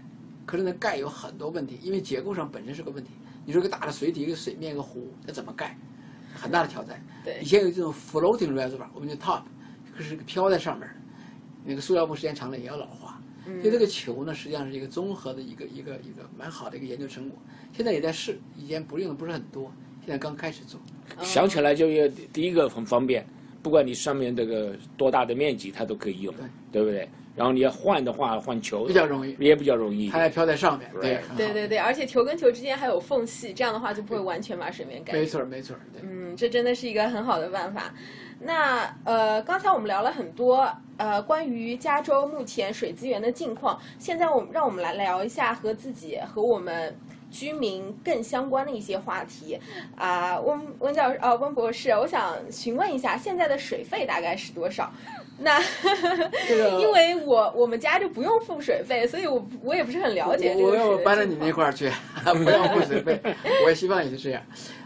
[0.45, 3.09] 可是那盖有很多问题，因为结构上本身是个问题。
[3.45, 5.77] 你说个大的水体，一个水面，一个湖，那怎么盖？
[6.33, 7.03] 很大的挑战。
[7.25, 9.41] 对以前有这种 floating reservoir，我们叫 top，
[9.97, 10.95] 就是个飘在上面的，
[11.65, 13.10] 那个塑料布时间长了也要老化。
[13.45, 17.37] 嗯所以这个球呢，实际上是一个综合的一个一个一个蛮好的一个研究成果。
[17.73, 19.71] 现在也在试，以前不用的不是很多，
[20.05, 20.79] 现在刚开始做。
[21.23, 23.25] 想起来就要第一个很方便，
[23.63, 27.09] 不管你上面这个多大的面积，它都可以用，对对不对？
[27.33, 30.09] 然后你要换的话，换球比较容易也比较容易。
[30.09, 35.19] 它还飘在上面，对对对对，而且球跟球之间还有缝隙，这样的话就不会完全把水面盖住。
[35.19, 36.01] 没错没错，对。
[36.03, 37.93] 嗯，这真的是一个很好的办法。
[38.43, 46.97] 那呃，刚才我们聊了很多呃关于加州目前水资源的近况，现在我们让我们来聊一下和自己和我们
[47.29, 49.59] 居民更相关的一些话题
[49.95, 54.91] 啊、温温教呃温博士，我想询问一下现在的水费大概是多少？
[55.43, 55.59] 那
[56.47, 61.91] 这个因为我我们家就不用付水费，所以我我也不是很了解这我个水的要搬到你情况那块儿去，
[62.23, 63.19] 不用付水费。
[63.65, 64.41] 我也希望也是这样。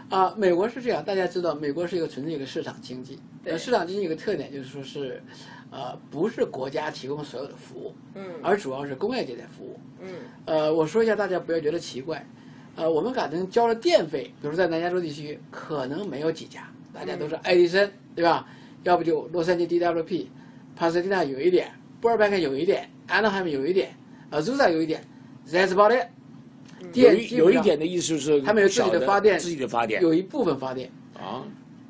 [0.08, 3.18] 啊，美国是这样，大家知道，美国是一个纯粹一个市场经济。
[3.42, 5.22] 对呃市场经济有个特点，就是说是，
[5.70, 9.78] 呃，不是国家提供所有的服务，嗯而主要是工业界在服务。
[10.00, 10.08] 嗯
[10.44, 12.24] 呃，我说一下，大家不要觉得奇怪。
[12.76, 18.46] 呃，我们可能交了电费，比如说在南加州地区，可能没有几家，大家都是爱迪生，对吧？
[18.84, 20.26] 要不就洛杉矶 DWP，
[20.76, 23.96] 帕萨迪纳有一点，波尔班克有一点，安德海姆有一点，
[24.30, 25.02] 呃，朱萨有一点
[25.48, 26.06] ，That's about it。
[26.92, 30.00] 有电一点的意思是，他们有自己的发电自己的发电。
[30.02, 31.42] 有一部分发电，啊，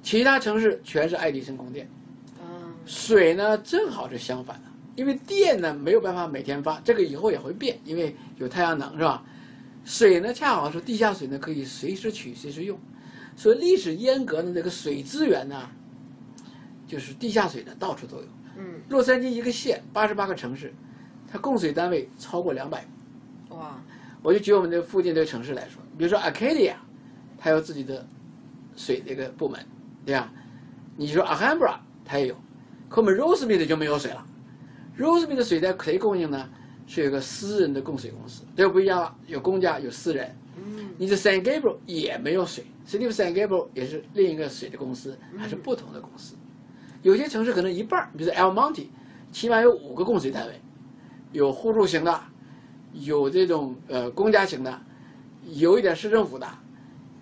[0.03, 1.89] 其他城市全是爱迪生供电。
[2.41, 2.75] 啊。
[2.85, 9.25] 水呢正好是相反的，因为电呢没有办法每天发，这个以后也会变，因为有太阳能是吧？
[9.85, 12.79] 水呢恰好是地下水呢可以随时取随时用，
[13.37, 15.69] 所以历史阉割的这个水资源呢，
[16.89, 18.25] 就是地下水呢到处都有。
[18.59, 18.81] 嗯。
[18.89, 20.73] 洛杉矶一个县八十八个城市，
[21.31, 22.81] 它供水单位超过两百。
[23.49, 23.57] 个。
[23.57, 23.81] 哇
[24.27, 26.75] 我就举我们这附近这个城市来说，比如说 Arcadia，
[27.39, 28.05] 它有自己的
[28.75, 29.65] 水这个部门，
[30.05, 30.33] 对吧？
[30.97, 32.35] 你说 Alhambra 它也有，
[32.89, 34.27] 可我们 Rosemead 就没有水了。
[34.99, 36.51] Rosemead 的水在谁供应呢？
[36.89, 40.37] 是有个私人的供水公司，这个不一样了，有公家有私人。
[40.57, 46.35] 嗯你的 San Gabriel 也没有水，City of San Gabriel 也是另一个水的公司，还是不同的公司。
[47.03, 48.89] 有些城市可能一半，比如说 El Monte，
[49.31, 50.61] 起码有五个供水单位，
[51.31, 52.21] 有互助型的，
[53.05, 54.81] 有这种呃公家型的，
[55.55, 56.47] 有一点市政府的，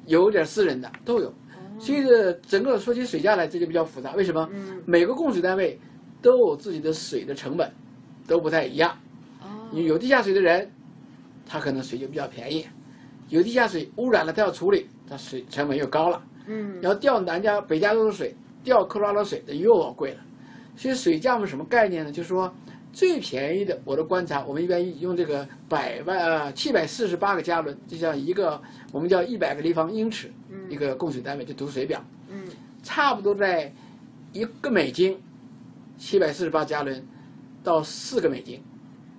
[0.06, 1.32] 有一点私人的都有。
[1.78, 4.12] 所以这整个说起水价来，这就比较复杂。
[4.14, 4.48] 为什么？
[4.52, 5.78] 嗯每个供水单位
[6.22, 7.70] 都有自己的水的成本，
[8.28, 8.96] 都不太一样。
[9.72, 10.70] 有地下水的人，
[11.44, 12.64] 他可能水就比较便宜；
[13.28, 16.22] 有地下水污染了，他要处理，他水成本又高了。
[16.46, 20.20] 嗯然后调南加北加州的水，调科罗拉多水，那又要贵了。
[20.76, 22.12] 所以水价我们什么概念呢？
[22.12, 22.54] 就是说
[22.94, 30.30] 最便宜的，我的观察，我们一般用这个百万呃七百四十八个加仑，就像一个我们叫一百个立方英尺
[30.70, 32.46] 一个供水单位，就读水表，嗯
[32.84, 33.72] 差不多在
[34.32, 35.20] 一个美金，
[35.98, 37.04] 七百四十八加仑
[37.64, 38.62] 到四个美金，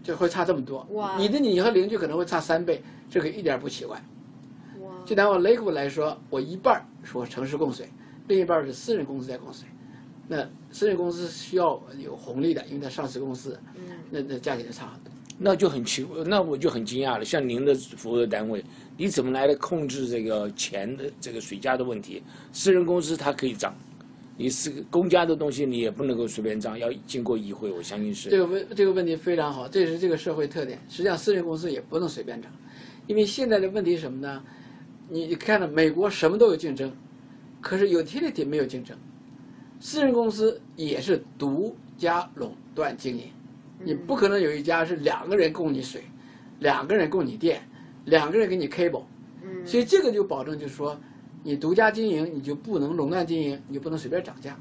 [0.02, 0.88] 就会差这么多。
[0.92, 4.02] 哇你的你和邻居可能会差三倍，这个一点不奇怪。
[4.80, 7.90] 哇就拿我 Lakewood 来说，我一半儿是我城市供水，
[8.30, 9.68] 另一半儿是私人公司在供水。
[10.28, 15.12] 那私人公司需要有红利的，因为它上市公司，嗯那那价钱就差很多。
[15.38, 17.26] 那就很奇，那我就很惊讶了。
[17.26, 18.64] 像您的服务的单位，
[18.98, 22.24] 你怎么来控制这个钱的这个水价的问题？
[22.54, 23.76] 私人公司它可以涨，
[24.38, 28.30] 你是公家的东西你也不能够随便涨，要经过议会，我相信是。
[28.30, 30.80] 这个问这个问题非常好，这也是这个社会特点。
[30.88, 32.50] 实际上，私人公司也不能随便涨，
[33.06, 34.42] 因为现在的问题是什么呢？
[35.10, 36.92] 你看到美国什么都有竞争，
[37.60, 38.98] 可是有 t i l i t y 没有竞争，
[39.88, 43.26] 私人公司也是独家垄断经营，
[43.84, 46.06] 你不可能有一家是两个人供你水，
[46.58, 47.62] 两个人供你电，
[48.06, 49.04] 两个人给你 cable，
[49.44, 51.00] 嗯所以这个就保证就是说，
[51.44, 54.58] 你独家经营，你就不能垄断经营，你就不能随便涨价。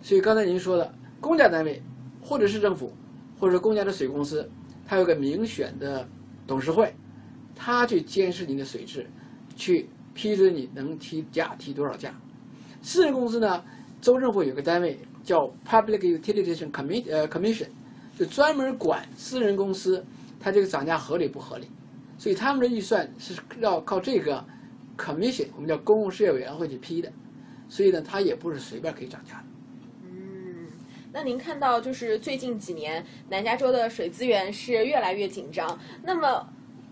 [0.00, 1.82] 所以刚才您说的，公家单位
[2.20, 2.92] 或者市政府，
[3.40, 4.48] 或者公家的水公司，
[4.86, 6.08] 它有个民选的
[6.46, 6.94] 董事会，
[7.56, 9.10] 他去监视你的水质，
[9.56, 12.14] 去批准你能提价提多少价。
[12.80, 13.64] 私人公司呢，
[14.02, 17.68] 州政府有个单位叫 Public Utilization Commi 呃 Commission，
[18.18, 20.04] 就专门管私人公司
[20.40, 21.68] 它这个涨价合理不合理，
[22.18, 24.44] 所以他们的预算是要靠这个
[24.98, 27.12] Commission，我们叫公共事业委员会去批的，
[27.68, 29.44] 所以呢，它也不是随便可以涨价的。
[30.02, 30.66] 嗯，
[31.12, 36.44] 那您看到就是最近几年南加州的水资源是越来越紧张，那么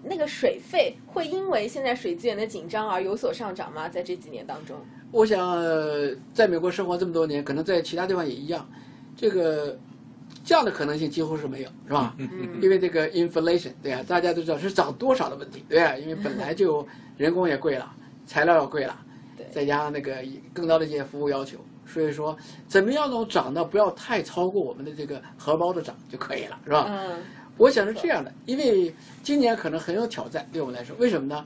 [0.05, 3.89] 那个水费会因为现在水资源的紧张而有所上涨吗？
[3.89, 4.79] 在这几年当中？
[5.11, 8.69] 我想，呃在美国生活这么多年，可能在其他地方也一样，
[9.17, 9.77] 这个
[10.45, 12.15] 这样的可能性几乎是没有，是吧？
[12.63, 16.87] 因为这个 inflation，对啊，大家都知道是涨多少的问题，对啊，因为本来就
[17.19, 17.93] 人工也贵了，
[18.27, 18.97] 材料也贵了，
[19.37, 20.17] 对再加上那个
[20.55, 22.37] 更高的一些服务要求，所以说
[22.69, 26.87] 怎么样能涨到不要太超过我们的这个荷包的涨就可以了，是吧？
[26.89, 27.19] 嗯
[27.57, 31.45] 我想是这样的，因为今年可能很有挑战对我们来说，为什么呢？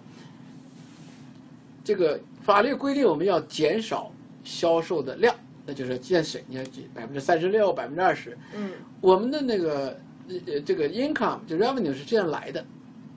[1.85, 4.11] 这个法律规定我们要减少
[4.43, 5.35] 销售的量，
[5.67, 8.37] 那就是建水，你看百分之三十六、百分之二十。
[8.57, 8.71] 嗯
[9.01, 9.97] 我们的那个
[10.29, 12.65] 呃这个 income 就 revenue 是这样来的，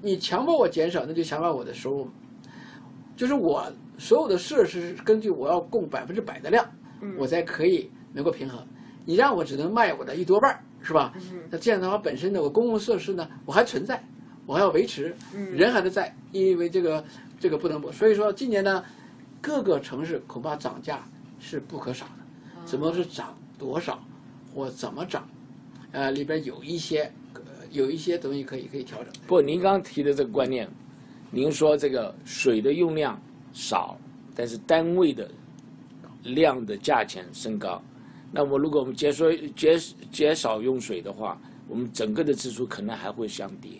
[0.01, 2.09] 你强迫我减少，那就强迫我的收入。
[3.15, 3.65] 就是我
[3.97, 6.69] 所有的设施根据我要供百分之百的量，
[7.01, 8.59] 嗯我才可以能够平衡。
[9.05, 11.13] 你让我只能卖我的一多半儿，是吧？
[11.15, 14.03] 嗯那这样的话，本身呢，我公共设施呢，我还存在，
[14.45, 17.03] 我还要维持，嗯人还得在，因为这个
[17.39, 17.91] 这个不能不。
[17.91, 18.83] 所以说，今年呢，
[19.41, 21.07] 各个城市恐怕涨价
[21.39, 24.03] 是不可少的，怎么是涨多少，
[24.53, 25.27] 或怎么涨，
[25.91, 29.13] 呃，里边有一些呃有一些东西可以可以调整。
[29.27, 30.69] 不，您刚刚提的这个观念，
[31.31, 33.19] 您说这个水的用量
[33.53, 33.97] 少，
[34.35, 35.29] 但是单位的
[36.23, 37.81] 量的价钱升高，
[38.31, 39.79] 那么如果我们减少减
[40.11, 43.71] 减少用水的话，我们整个的支出可能还会相跌。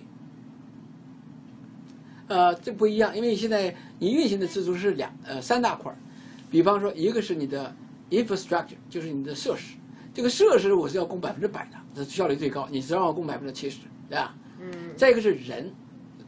[2.28, 5.98] 呃，这不一样，因为现在你运行的支出是两呃三大块儿，
[6.52, 7.74] 比方说一个是你的
[8.10, 9.76] infrastructure，就是你的设施，
[10.14, 14.36] 这个设施我是要供百分之百的，这效率最高，你只让我供百分之七十，对吧？
[14.60, 14.70] 嗯。
[14.98, 15.74] 再一个是人，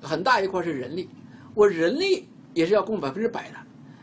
[0.02, 1.10] 很大一块是人力，
[1.54, 3.58] 我人力也是要供百分之百的，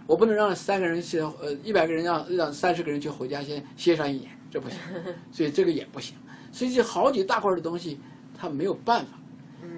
[0.06, 4.78] 我不能让三个人去呃一百个人让让三十个人去回家先歇上一年，这不行，
[5.32, 6.14] 所以这个也不行，
[6.52, 7.98] 所以这好几大块的东西，
[8.36, 9.18] 他没有办法。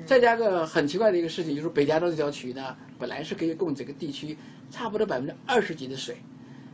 [0.08, 4.34] 再加个很奇怪的一个事情，就是北加州这条渠呢，本来是可以供整个地区
[4.70, 6.16] 差不多百分之二十几的水，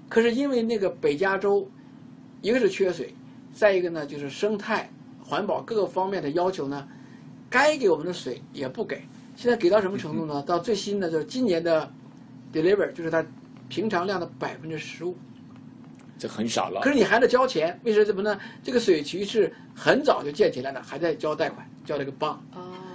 [0.08, 1.68] 可是因为那个北加州，
[2.42, 3.12] 一个是缺水，
[3.52, 4.88] 再一个呢就是生态、
[5.20, 6.86] 环保各个方面的要求呢，
[7.50, 9.02] 该给我们的水也不给。
[9.34, 10.40] 现在给到什么程度呢？
[10.46, 11.92] 到最新的就是今年的
[12.52, 13.26] deliver，就是它
[13.68, 15.16] 平常量的百分之十五。
[16.16, 16.88] 这很少了可。
[16.88, 18.38] 是你还得交钱，为什么呢？
[18.62, 22.12] 这个水渠是很早就建起来了，还在交贷款，交这个。
[22.20, 22.38] 哦，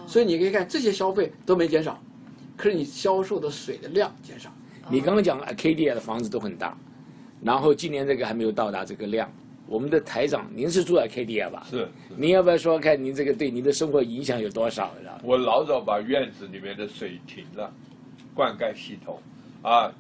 [0.09, 2.01] 所以你可以看这些消费都没减少，
[2.57, 4.49] 可是你销售的水的量减少。
[4.89, 6.75] 你刚刚讲 Arcadia 的房子都很大，
[7.43, 9.31] 然后今年这个还没有到达这个量。
[9.67, 11.67] 我们的台长，您是住 Arcadia 吧？
[11.69, 11.77] 是。
[11.77, 14.91] 是您要不要说说看您这个对您的生活影响有多少？
[14.99, 15.21] 是吧？
[15.23, 17.71] 我老早把院子里面的水停了，
[18.33, 19.21] 灌溉系统
[19.61, 19.93] 啊，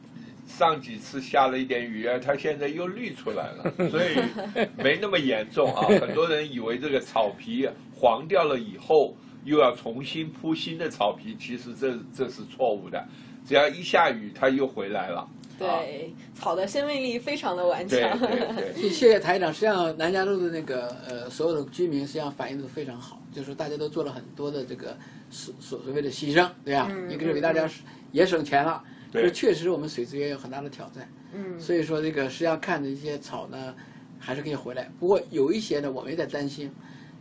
[0.47, 4.17] 上几次下了一点雨啊，它现在又绿出来了，所以
[4.83, 5.85] 没那么严重啊。
[6.01, 13.03] 很多人以为这个草皮黄掉了以后又要重新铺新的草皮，其实这这是错误的，
[13.45, 15.21] 只要一下雨它又回来了。
[15.21, 15.27] 啊
[15.59, 17.99] 对，草的生命力非常的顽强。
[18.17, 18.73] 对对。
[18.81, 24.97] 谢 谢谢台长，实际上南加州的那个呃所有的居民实际上反应都非常好，就是大家都做了很多的这个
[25.29, 26.87] 所所所谓的牺牲，对吧？
[26.89, 27.69] 嗯一个是给大家
[28.13, 31.05] 也省钱了，可对是确实我们水资源有很大的挑战。
[31.33, 33.75] 嗯所以说这个实际上看着一些草呢，
[34.17, 34.89] 还是可以回来。
[34.97, 36.71] 不过有一些呢，我们也在担心，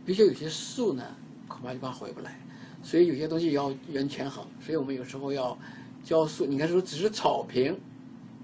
[0.05, 1.03] 比如说有些树呢，
[1.49, 2.39] 恐怕一般回不来。
[2.81, 5.57] 所以有些东西要原权衡，所以我们有时候要
[6.01, 6.45] 浇树。
[6.45, 7.77] 你看说只是草坪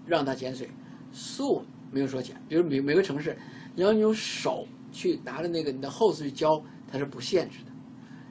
[0.05, 0.69] 让它减水，
[1.13, 2.35] 树没有说减。
[2.49, 3.37] 比如每每个城市，
[3.73, 7.71] 你要用手去拿着那个你的 hose 去浇，它是不限制的。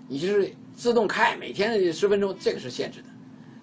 [0.07, 3.07] 你就是自动开，每天十分钟，这个是限制的。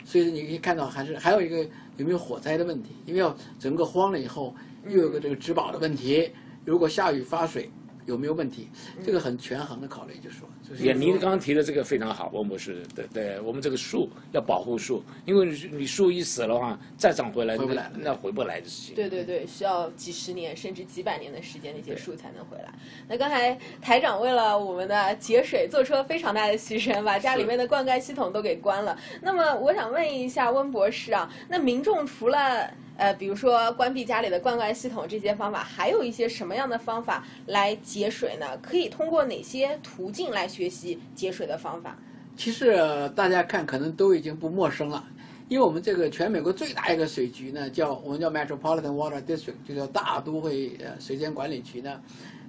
[0.03, 1.57] 所以你可以看到，还是还有一个
[1.97, 4.55] 有没有火灾的问题，因为要整个荒了以后，
[4.87, 6.31] 又有个这个植保的问题。
[6.65, 7.69] 如果下雨发水，
[8.05, 8.69] 有没有问题？
[9.05, 18.95] 这个很权衡的考虑，就说就是也，您刚刚提的这个非常好，温博士，对对，我们这个树要保护树，因为你你树一死的话，再长回来回不来那那回不来的事情。
[18.95, 22.73] 对对对，需要几十年甚至几百年的时间，那些树才能回来。
[23.07, 28.97] 那刚才台长为了我们的节水做出了非常大的牺牲，把家里面的灌溉系统都给关了。
[29.21, 32.69] 那么我想问一下温博士啊，那民众除了
[33.01, 38.45] 呃，比如说关闭家里的灌溉系统这些方法，还有一些什么样的方法来节水呢？
[38.61, 41.97] 可以通过哪些途径来学习节水的方法？
[42.37, 45.03] 其实呃大家看可能都已经不陌生了，
[45.49, 51.99] 因为我们这个全美国最大一个水局呢，叫我们叫 Metropolitan Water District，就叫大都会呃水资源管理局呢，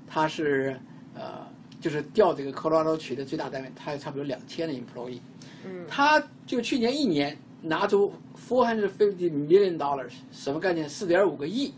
[0.06, 0.78] 它是
[1.14, 1.46] 呃
[1.80, 5.20] 就是调这个科罗拉多区的最大单位，它有差不多两千的 employee，
[5.64, 10.88] 嗯它就去年一年拿出 four hundred fifty million dollars，什么概念？
[10.88, 11.72] 四点五个亿，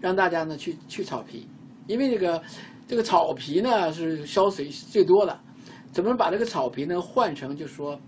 [0.00, 1.46] 让大家呢去去草皮，
[1.86, 2.42] 因为这个
[2.88, 5.38] 这个草皮呢是烧水最多的，
[5.92, 8.00] 怎么把这个草皮呢换成就是说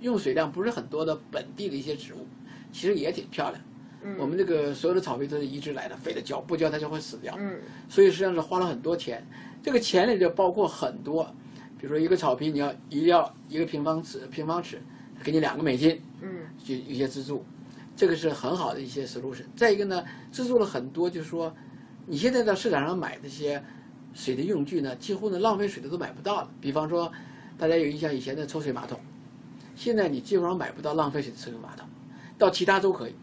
[0.00, 2.26] 用水量不是很多的本地的一些植物，
[2.72, 3.62] 其实也挺漂亮。
[4.02, 7.34] 嗯我们这个所有的草皮都是移植来的，非得浇，不浇它就会死掉。
[7.38, 7.58] 嗯
[7.88, 9.26] 所以实际上是花了很多钱。
[9.62, 11.24] 这个钱里就包括很多，
[11.76, 14.80] 比如说一个草皮，你要一定要一个平方尺平方尺，
[15.22, 16.28] 给你两个美金，嗯
[16.64, 17.44] 就一些资助，
[17.96, 19.44] 这个是很好的一些 solution。
[19.56, 21.54] 再一个呢，资助了很多，就是说
[22.06, 23.62] 你现在到市场上买这些
[24.14, 26.50] 水的用具呢，几乎呢浪费水的都买不到了。
[26.60, 27.10] 比方说，
[27.58, 28.98] 大家有印象以前的抽水马桶，
[29.74, 31.88] 现在你基本上买不到浪费水的抽水马桶，
[32.38, 33.14] 到其他州可以，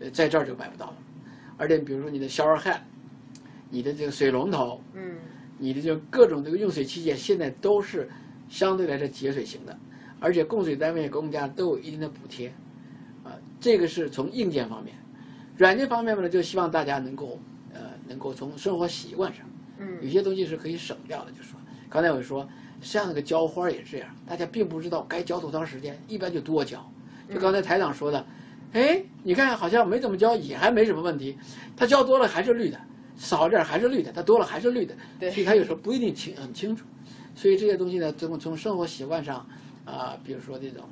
[0.00, 0.96] 呃，在这儿就买不到了。
[1.56, 2.78] 而且比如说你的 shower head，
[3.68, 5.16] 你的这个水龙头，嗯
[5.58, 8.08] 你的这个各种这个用水器械现在都是
[8.48, 9.76] 相对来说节水型的，
[10.20, 12.48] 而且供水单位、公家都有一定的补贴，
[13.24, 14.94] 啊，这个是从硬件方面，
[15.56, 17.38] 软件方面呢，就希望大家能够
[17.72, 19.44] 呃能够从生活习惯上，
[19.78, 19.98] 嗯。
[20.02, 22.48] 有嗯些东西是可以省掉的，就是说刚才我说
[22.80, 26.90] 像那个浇花也是这样，大家并不知道该浇多长时间，一般就多浇，
[27.32, 28.26] 就刚才台长说的，
[28.72, 31.36] 哎，你看好像没怎么浇也还没什么问题，
[31.76, 32.80] 它浇多了还是绿的。
[33.20, 35.28] 少点儿还是绿的，它多了还是绿的，对。
[35.32, 36.84] 所以它有时候不一定清很清楚，
[37.34, 39.44] 所以这些东西呢，从从生活习惯上
[39.90, 40.84] 啊、比如说这种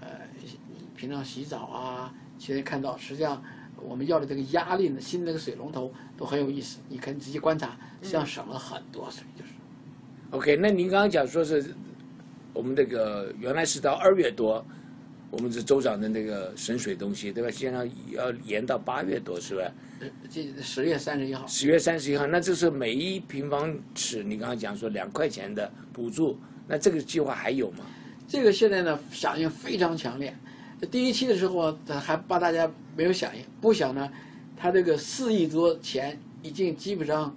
[0.00, 0.08] 呃，
[0.40, 3.42] 你平常洗澡啊，现在看到实际上
[3.76, 9.50] 我们要的这个压力呢，新的这个水龙头都很有意思，你可以仔细观察，实际上省了很多水，就是。
[10.30, 11.74] OK，那您刚刚讲说是
[12.52, 14.64] 我们这个原来是到二月多，
[15.30, 17.50] 我们是州长的那个省水东西，对吧？
[17.50, 19.62] 现在要延到八月多，是吧？
[20.00, 26.38] 呃这十月三十一号，十月三十一号，那这是每一平方尺，你刚刚讲说两块钱的补助，
[26.68, 27.84] 那这个计划还有吗？
[28.26, 30.34] 这个现在呢响应非常强烈。
[30.90, 34.10] 第一期的时候还怕大家没有响应，不想呢，
[34.56, 37.34] 他这个四亿多钱已经基本上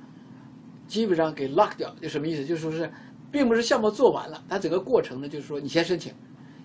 [0.88, 2.44] 基本上给 lock 掉，就什么意思？
[2.44, 2.92] 就是说是，
[3.32, 6.14] 并不是项目做完了，它整个过程呢，就是说你先申请，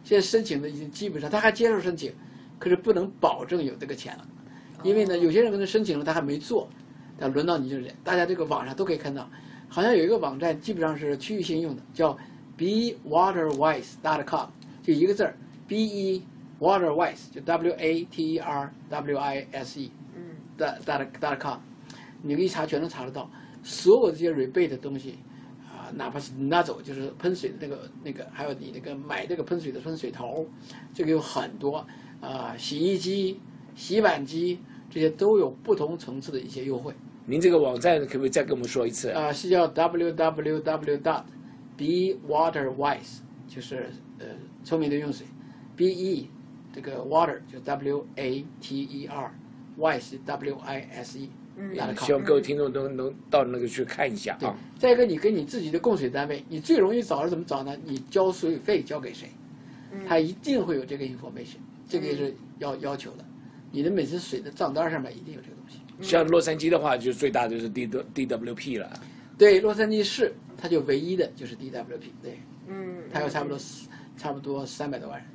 [0.03, 2.13] 现在申请的已经基本上他还接受申请，
[2.59, 4.27] 可是不能保证有这个钱了，
[4.83, 6.69] 因为呢，有些人可能申请了他还没做，
[7.17, 9.29] 但轮到你就是大家这个网上都可以看到，
[9.69, 12.17] 好像有一个网站基本上是区域性用的，叫
[12.63, 14.49] bewaterwise.com，
[14.83, 15.35] 就一个字儿
[15.67, 16.23] ，b e
[16.61, 21.41] waterwise 就 w a t e r w i s e 嗯 dot dot dot
[21.41, 21.59] com，
[22.23, 23.29] 你一查全能查得到，
[23.65, 25.19] 所有这些 rebate 的东西，
[25.67, 30.47] 啊，哪怕是拿走就是喷水的那个那个，还有你那个买这个喷水的喷水头，
[30.95, 31.85] 这个有很多
[32.21, 33.41] 啊，洗衣机、
[33.75, 36.95] 洗碗机这些都有不同层次的一些优惠。
[37.25, 39.11] 您这个网站可不可以再跟我们说一次？
[39.11, 40.63] 啊，是叫 www
[41.03, 41.25] dot
[41.77, 44.27] be water wise，就是呃
[44.65, 45.27] 聪明的用水
[45.77, 46.29] ，be
[46.73, 49.31] 这个 water 就 w a t e r
[49.79, 57.77] wise w i s e，嗯希望各位听众都能到那个去看一下对啊。，再一个你跟你自己的供水单位，你最容易找是怎么找呢？
[57.85, 59.29] 你交水费交给谁，
[60.09, 61.57] 他一定会有这个 information，
[61.89, 63.25] 这个也是要要求的。
[63.71, 65.79] 你的每次水的账单上面一定有这个东西。
[66.01, 68.91] 像洛杉矶的话，就最大的就是 D D W P 了。
[69.39, 72.39] 对，洛杉矶市它就唯一的就是 DWP，对，
[72.69, 73.59] 嗯，它有差不多
[74.17, 75.27] 差不多三百多万人。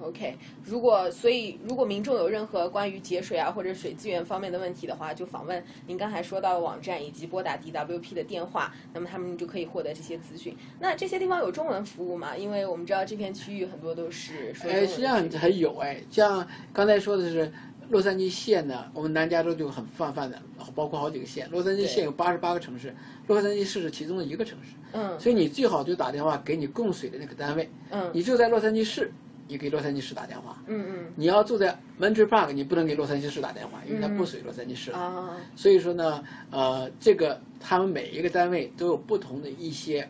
[0.00, 10.56] OK，如果所以如果民众有任何关于节水啊或者水资源方面的问题的话，就访问您刚才说到的网站以及拨打 DWP 的电话，那么他们就可以获得这些资讯。
[10.80, 12.36] 那这些地方有中文服务吗？
[12.36, 17.52] 因为我们知道这片区域很多都是说中哎，实际上的还有哎，像刚才说的是
[17.92, 20.40] 洛杉矶县呢，我们南加州就很泛泛的，
[20.74, 21.46] 包括好几个县。
[21.50, 22.94] 洛杉矶县有八十八个城市，
[23.26, 25.20] 洛杉矶市是其中的一个城市，嗯。
[25.20, 27.70] 所以你最好就打电话给你供水的那个单位。
[27.90, 28.10] 嗯。
[28.14, 29.12] 你就在洛杉矶市，
[29.46, 31.12] 你给洛杉矶市打电话；嗯嗯。
[31.16, 34.90] 你要住在 Monterey Park，你不能给洛杉矶市打电话，因为它不属于洛杉矶市。
[34.90, 34.96] 了。
[34.98, 35.36] 啊。
[35.54, 40.08] 所以说呢，呃，这个他们每一个单位都有不同的一些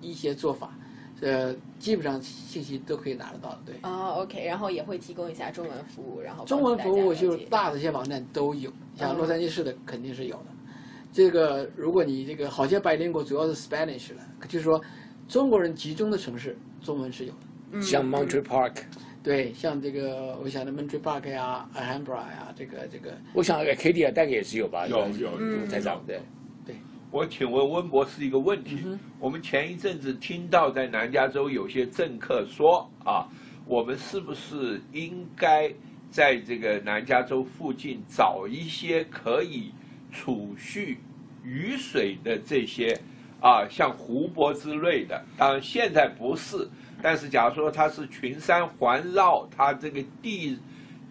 [0.00, 0.76] 一些做法，
[1.24, 3.58] 呃，基本上信息都可以拿得到的。
[3.64, 10.46] 对，啊 OK，然后也会提供一下中文服务，然后中文服务就是大的一些网站都有，像嗯洛杉矶市的肯定是有的。
[11.10, 14.78] 这个如果你这个好些白领国主要是 Spanish 了，就是说
[15.26, 17.38] 中国人集中的城市，中文是有的。
[17.72, 18.74] 嗯像 Montreal Park，
[19.22, 24.86] 对，像这个我想的 Montreal Park 呀、Alhambra 呀，这个这个我想 Acadia 大概也是有吧？
[24.86, 26.20] 有有嗯台长对。
[27.14, 33.28] 我请问温博士一个问题：嗯我们前一阵子听到在南加州有些政客说啊，
[33.66, 35.72] 我们是不是应该
[36.10, 39.70] 在这个南加州附近找一些可以
[40.10, 40.98] 储蓄
[41.44, 43.00] 雨水的这些
[43.40, 45.24] 啊，像湖泊之类的？
[45.38, 46.68] 当然现在不是，
[47.00, 50.58] 但是假如说它是群山环绕，它这个地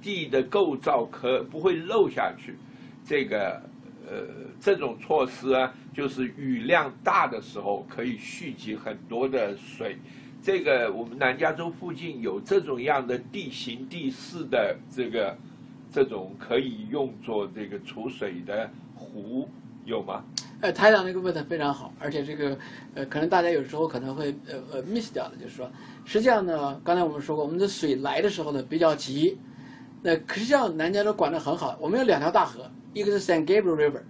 [0.01, 2.57] 地的构造可不会漏下去，
[3.05, 3.61] 这个
[4.09, 4.27] 呃
[4.59, 9.97] 这种措施啊，就是雨量大的时候可以蓄积很多的水。
[10.41, 15.37] 这个我们南加州附近有这种样的地形地势的这个
[15.91, 19.47] 这种可以用作这个储水的湖
[19.85, 20.23] 有吗？
[20.59, 22.57] 呃，台长那个问的非常好，而且这个
[22.93, 25.69] 呃，可能大家有时候可能会呃呃 miss 掉的，就是说，
[26.05, 29.37] 实际上呢，刚才我们说过，我们的水来的时候呢比较急，
[30.01, 34.01] 那实际上南加州管得很好，我们有两条大河，一个是 San Gabriel River，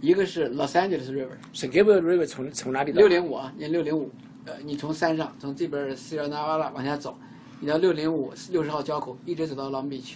[0.00, 2.98] 一个是 Los Angeles River，San Gabriel River 从从哪里到？
[2.98, 4.10] 六零五啊，你六零五，
[4.44, 7.18] 呃，你从山上从这边西尔纳瓦拉往下走，
[7.60, 10.14] 你到六零五六十号交口，一直走到 Long Beach，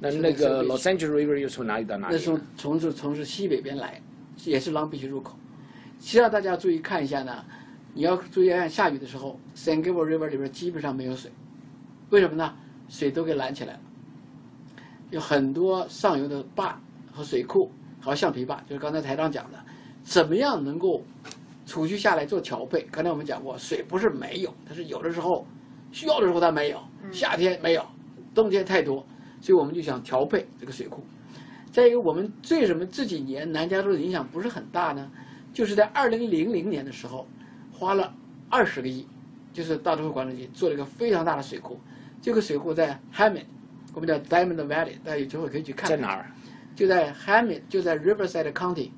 [0.00, 2.14] 那那个 Los Angeles River 又从哪里到哪里？
[2.14, 4.00] 那是从从是从是西北边来，
[4.44, 5.36] 也是 Long Beach 入口。
[5.98, 7.44] 其实大家注意看一下呢，
[7.94, 11.30] 你要注意看下雨的时候，San Gabriel River 里边基本上没有水，
[12.10, 12.54] 为什么呢？
[12.88, 13.80] 水都给拦起来了，
[15.10, 16.80] 有很多上游的坝
[17.12, 19.58] 和水库，还有橡皮坝，就是刚才台长讲的，
[20.02, 21.02] 怎么样能够
[21.66, 22.82] 储蓄下来做调配？
[22.90, 25.46] 刚才我们讲过，水不是没有，它是有的时候
[25.92, 26.82] 需要的时候它没有，
[27.12, 27.84] 夏天没有，
[28.34, 29.06] 冬天太多，
[29.40, 31.02] 所以我们就想调配这个水库。
[31.72, 35.08] 再一个，我们为什么这几年南加州的影响不是很大呢？
[35.52, 37.26] 就是在二零零零年的时候，
[37.72, 38.12] 花了
[38.48, 39.06] 二十个亿，
[39.52, 41.78] 就是大都会管理局做了一个非常大的水库。
[42.22, 43.44] 这个水库在 Hammond，
[43.94, 45.88] 我们叫 Diamond Valley，大家有机会可以去看。
[45.88, 46.30] 在哪儿？
[46.80, 48.88] 就在 Hammond，就在 Riverside County。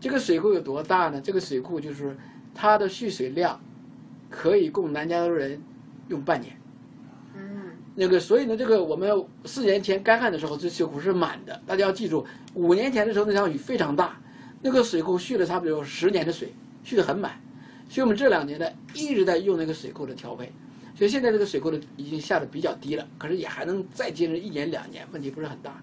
[0.00, 1.20] 这个水库有多大呢？
[1.20, 2.16] 这个水库就是
[2.54, 3.60] 它的蓄水量
[4.30, 5.60] 可以供南加州人
[6.06, 6.56] 用半年。
[7.34, 9.10] 嗯，那个，所以呢，这个我们
[9.44, 11.60] 四年前干旱的时候，这水库是满的。
[11.66, 12.24] 大家要记住，
[12.54, 14.16] 五年前的时候那场雨非常大，
[14.62, 17.32] 那个水库蓄了差不多有十年的水，蓄得很满。
[17.88, 20.52] 所以我们这两年呢一直在用那个水库的调配，
[20.96, 25.82] 所以现在这个水库的已经下的比较低了，可是也还能再坚持一年两年，问题不是很大。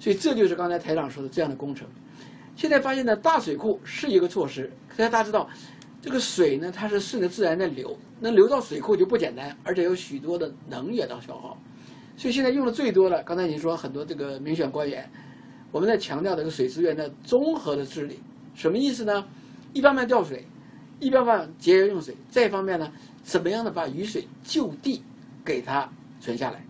[0.00, 1.86] 所以这就是刚才台长说的这样的工程。
[2.56, 5.48] 现在发现呢，大水库是一个措施，可是大家知道，
[6.02, 11.56] 这个水呢它是顺着自然在流，那流到水库就不简单，而且有许多的能源的消耗。
[12.16, 15.08] 所以现在用的最多的，刚才您说很多这个民选官员，
[15.70, 18.18] 我们在强调这个水资源的综合的治理，
[18.54, 19.24] 什么意思呢？
[19.72, 20.44] 一方面调水，
[20.98, 22.92] 一方面节约用水，再一方面呢，
[23.22, 25.02] 怎么样的把雨水就地
[25.44, 25.88] 给它
[26.20, 26.62] 存下来。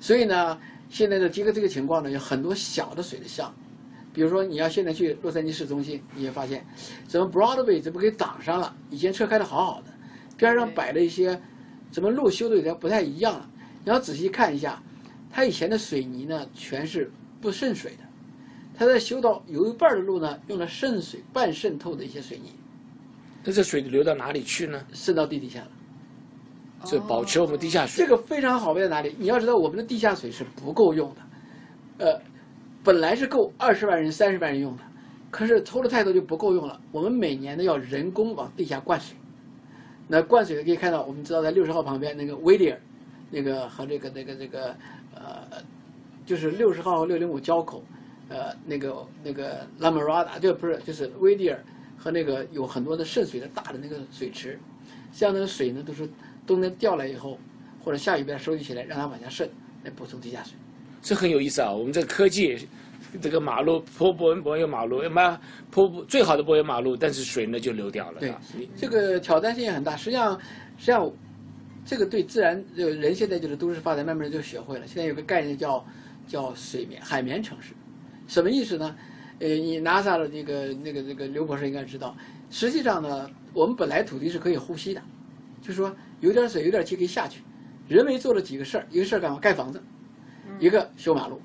[0.00, 0.58] 所以呢，
[0.92, 3.54] 现在的这个这个情况呢，有很多小的水的项目，
[4.12, 6.62] 比如说你要现在去洛杉矶市中心，你会发现，
[7.08, 8.76] 怎么 Broadway 怎么给挡上了？
[8.90, 9.86] 以前车开的好好的，
[10.36, 11.40] 边上摆了一些，
[11.90, 13.50] 怎么路修的有点不太一样了？
[13.82, 14.82] 你要仔细看一下，
[15.30, 18.04] 它以前的水泥呢，全是不渗水的，
[18.76, 22.52] 它在修到有一半的路呢，用了渗水半渗透的一些水泥，
[23.42, 24.86] 那这水流到哪里去呢？
[24.92, 25.70] 渗到地底下了。
[26.84, 28.04] 这保持我们地下水。
[28.04, 29.14] 这个非常好在哪里？
[29.18, 32.20] 你要知道，我们的地下水是不够用的，呃，
[32.82, 34.82] 本来是够二十万人、三十万人用的，
[35.30, 36.80] 可是抽了太多就不够用了。
[36.90, 39.16] 我们每年呢要人工往地下灌水，
[40.08, 42.80] 那灌水的可以看到，我们知道在六十号旁边那个威迪尔，
[43.30, 44.74] 那个和这个那个这个
[45.14, 45.62] 呃，
[46.26, 47.82] 就是六十号和六零五交口，
[48.28, 51.64] 呃，那个那个拉莫拉达，这不是就是威迪尔
[51.96, 54.58] 和那个有很多的渗水的大的那个水池，
[55.12, 56.08] 像那个水呢都是。
[56.46, 57.38] 冬天掉来以后，
[57.80, 59.48] 或者下雨把它收集起来，让它往下渗，
[59.84, 60.54] 来补充地下水。
[61.00, 61.72] 这很有意思啊！
[61.72, 62.56] 我们这个科技，
[63.20, 65.36] 这个马路坡柏柏油马路，嘛
[65.68, 68.20] 坡最好的柏油马路，但是水呢就流掉了。
[68.20, 69.96] 对你，这个挑战性也很大。
[69.96, 70.38] 实际上，
[70.78, 71.12] 实际上，
[71.84, 74.86] 这个对自然，就人现在就是都市发展，慢慢就学会了。
[74.86, 75.84] 现在有个概念叫
[76.28, 77.72] 叫水绵海绵城市，
[78.28, 78.94] 什么意思呢？
[79.40, 82.16] 呃，你 NASA 的那个那个那个刘博士应该知道，
[82.48, 85.02] 实际上呢，我们本来土地是可以呼吸的，
[85.60, 85.92] 就是说。
[86.22, 87.42] 有点水，有点气可以下去。
[87.88, 89.40] 人为做了几个事儿，一个事儿干嘛？
[89.40, 89.82] 盖房子，
[90.60, 91.42] 一个修马路。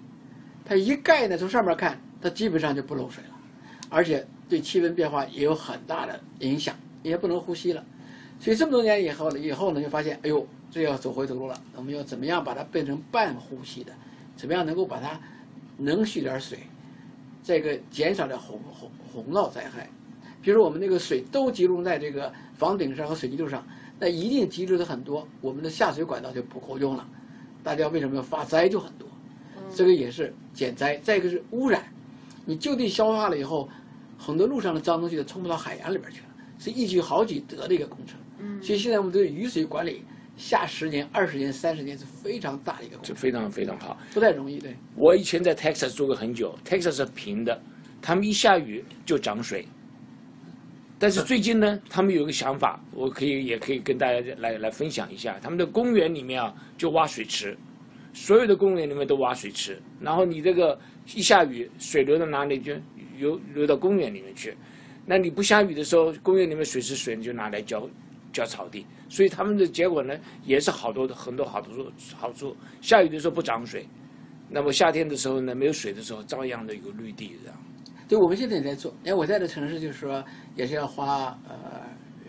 [0.64, 3.30] 它一盖呢，从上面看，它基本上就不漏水了，
[3.90, 7.84] 而且对气温变化也有很大的影响，也不能呼吸了。
[8.40, 11.60] 所以这么多年以后呢，以后呢就发现，哎呦，这要走回头路了。
[11.76, 13.92] 我们要怎么样把它变成半呼吸的？
[14.36, 15.20] 怎么样能够把它
[15.76, 16.60] 能蓄点水？
[17.44, 19.90] 这个减少点洪洪洪涝灾害。
[20.40, 23.66] 比如我们那个水都集中在这个房顶上和水泥路上。
[24.00, 27.08] 那一定积累的很多，我们的下水管道就不够用了，
[27.64, 29.08] 大家为什么要发灾就很多？
[29.74, 30.98] 这个也是减灾。
[30.98, 31.84] 再一个是污染，
[32.46, 33.68] 你就地消化了以后，
[34.18, 36.28] 很多路上的脏东西都冲不到海洋里边去了，
[36.60, 38.18] 是一举好几得的一个工程。
[38.62, 40.04] 所以现在我们对雨水管理
[40.38, 43.98] 下十年、二十年、三十年是非常大的一个工程，这非常非常好。
[44.14, 44.60] 不太容易。
[44.60, 47.60] 对，我以前在 Texas 住过很久，Texas 是平的，
[48.02, 49.68] 他们一下雨就涨水。
[51.00, 55.38] 但是最近呢，他们有个想法，我可以也可以跟大家来来分享一下。
[55.42, 57.56] 他们的公园里面啊，就挖水池，
[58.14, 59.80] 所有的公园里面都挖水池。
[60.02, 60.80] 然后你这个
[61.14, 62.74] 一下雨，水流到哪里就
[63.18, 64.58] 流流到公园里面去。
[65.06, 67.88] 那你不下雨的时候，公园里面水池水你就拿来浇
[68.34, 68.84] 浇草地。
[69.08, 72.58] 所以他们的结果呢，也是好多的很多好处好处。
[72.82, 73.88] 下雨的时候不涨水，
[74.50, 77.58] 那么夏天的时候呢，没有水的时候，照样的有绿地这样。
[78.08, 78.94] 对，我们现在也在做。
[79.04, 80.24] 因为我在的城市，就是说，
[80.56, 81.56] 也是要花呃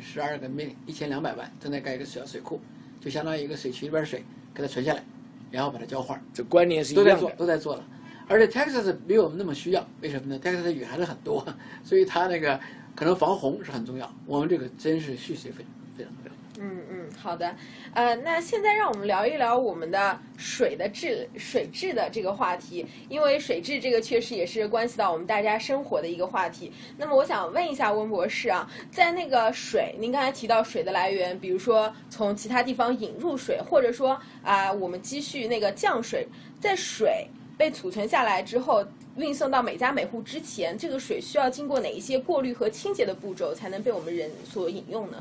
[0.00, 2.60] 十二个 million 一千两百万，正在盖一个小水库，
[3.00, 5.04] 就相当于一个水渠里边水给它存下来，
[5.50, 7.36] 然后把它浇花，这观念是一都在做，样的。
[7.36, 7.84] 都在做了。
[8.26, 11.46] 而且 Texas 没有我们那么需要，为什么呢？Texas 的雨还是很多，
[11.84, 12.60] 所以它那个
[12.94, 14.12] 可能防洪是很重要。
[14.26, 16.37] 我们这个真是蓄水非常非常重要。
[16.60, 17.54] 嗯嗯，好的，
[17.94, 26.72] 呃，那现在让我们聊一聊我们的水的质、水质的这个话题，因为水质这个确实也是关系到我们大家生活的一个话题。
[26.96, 36.26] 那么我想问一下温博士啊，在那个水，您刚才提到水的来源，比如说从其他地方引入水，或者说啊、我们积蓄那个降水，
[36.60, 38.84] 在水被储存下来之后。
[39.16, 45.20] 运送到每家每户之前，这个水需要经过哪一些过滤和清洁的步骤，才能被我们人所饮用呢？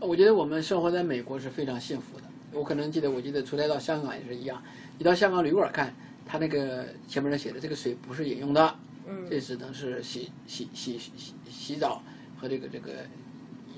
[0.00, 2.24] 我觉得我们生活在美国是非常幸福的。
[2.52, 4.62] 我可能记得，我记得出差到香港也是一样。
[4.98, 5.94] 你到香港旅馆看，
[6.24, 8.74] 他那个前面上写的这个水不是饮用的，
[9.06, 12.02] 嗯这只能是洗洗洗洗洗洗澡
[12.36, 12.92] 和这个这个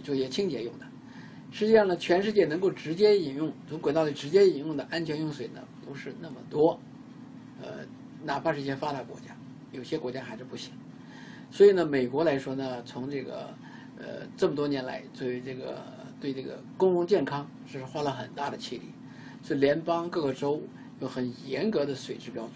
[0.03, 0.87] 做一些清洁用的。
[1.51, 6.79] 实际上呢，全世界能够直接饮用从管道里直接饮用的安全用水呢，不是那么多。
[7.63, 7.87] 呃，
[8.23, 9.37] 哪怕是一些发达国家，
[9.73, 10.73] 有些国家还是不行。
[11.51, 13.55] 所以呢，美国来说呢，从这个
[13.97, 15.83] 呃这么多年来，作为这个
[16.21, 18.85] 对这个公共健康是花了很大的气力，
[19.43, 20.63] 是联邦各个州
[21.01, 22.55] 有很严格的水质标准。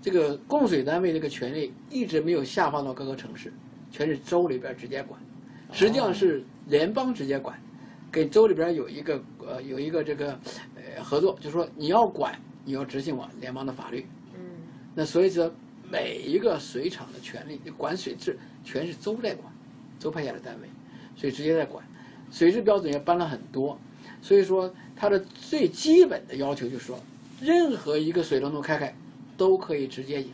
[0.00, 3.52] 这个供水单位这个权利一直没有下放到各个城市，
[3.90, 5.20] 全是州里边直接管，
[5.72, 7.58] 实际上是联邦直接管，
[8.12, 10.38] 给州里边有一个呃有一个这个
[10.76, 14.06] 呃合作，就是说你要管，你要执行我联邦的法律。
[14.34, 14.40] 嗯
[14.94, 15.50] 那所以说，
[15.88, 19.52] 每一个水厂的权利管水质全是州在管，
[19.98, 20.68] 州派下的单位，
[21.16, 21.84] 所以直接在管。
[22.30, 23.78] 水质标准也搬了很多，
[24.20, 26.98] 所以说它的最基本的要求就是说，
[27.40, 28.94] 任何一个水龙头开开
[29.36, 30.32] 都可以直接饮。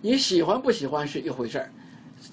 [0.00, 1.70] 你喜欢不喜欢是一回事儿，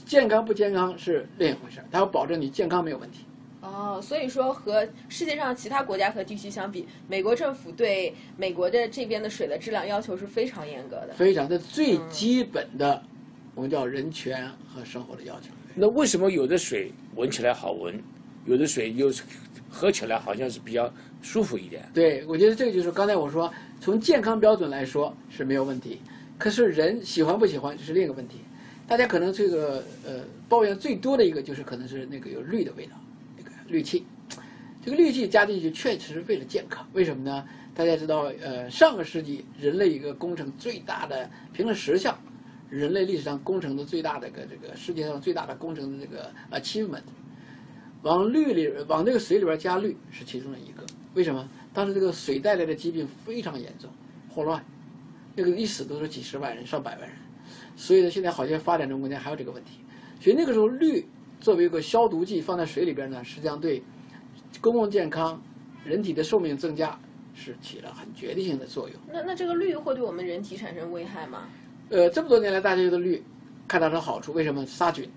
[0.05, 1.85] 健康不健康是另一回事儿。
[1.91, 3.19] 它要保证你健康没有问题。
[3.61, 11.13] 哦，所以说和世界上其他国家和地区相比，美国政府对美国的这边的水的质量要求是非常严格的。
[11.13, 13.03] 非常的最基本的，
[13.53, 15.49] 我们叫人权和生活的要求。
[15.75, 18.01] 那为什么有的水闻起来好闻，
[18.45, 19.23] 有的水又是
[19.69, 21.87] 喝起来好像是比较舒服一点？
[21.93, 26.01] 对，我觉得这个就是刚才我说，从健康标准来说是没有问题，
[26.37, 28.39] 可是人喜欢不喜欢是另一个问题。
[28.87, 32.93] 大家可能这个呃抱怨最多的一个就是可能是那个有氯的味道，
[33.37, 34.05] 那个氯气。
[34.83, 37.45] 这个氯气加进去确实是为了健康，为什么呢？
[37.75, 42.17] 大家知道，呃，上个世纪人类一个工程最大的，评了时效，
[42.69, 47.03] 人类历史上工程的最大的个这个世界上最大的工程的这个 achievement，
[48.03, 50.83] 往氯里往这个水里边加氯是其中的一个。
[51.15, 51.47] 为什么？
[51.73, 53.89] 当时这个水带来的疾病非常严重，
[54.29, 54.63] 霍乱，
[55.35, 57.17] 那个一死都是几十万人、上百万人。
[57.75, 59.79] 所以呢，现在好些发展中国家还有这个问题。
[60.19, 61.05] 所以那个时候氯
[61.39, 63.81] 作为一个消毒剂放在水里边呢，实际上对
[64.61, 65.41] 公共健康、
[65.85, 66.99] 人体的寿命增加
[67.33, 68.99] 是起了很决定性的作用。
[69.11, 71.47] 那那这个氯会对我们人体产生危害吗？
[71.89, 73.23] 呃，这么多年来，大家觉得氯
[73.67, 74.65] 看到它好处，为什么？
[74.65, 75.11] 杀菌，嗯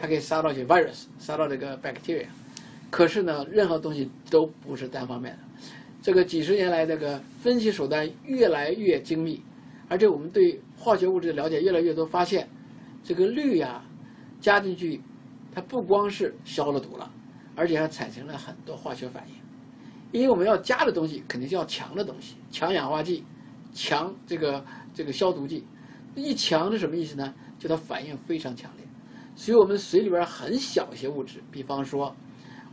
[0.00, 2.26] 它可以杀到一些 virus，杀到这个 bacteria。
[2.90, 5.38] 可是呢，任何东西都不是单方面的。
[6.00, 9.42] 这个几十年来，这个分析手段越来越精密，
[9.88, 12.48] 而且我们对化学物质的了解越来越多，发现
[13.04, 13.82] 这个氯呀
[14.40, 15.00] 加进去，
[15.54, 17.10] 它不光是消了毒了，
[17.54, 19.34] 而且还产生了很多化学反应。
[20.12, 23.22] 因为我们要加的东西肯定是要强的东西，强氧化剂、
[23.74, 24.64] 强这个
[24.94, 25.64] 这个消毒剂。
[26.14, 27.34] 一强是什么意思呢？
[27.58, 28.70] 就它反应非常强。
[29.38, 32.12] 所以我们水里边很小一些物质，比方说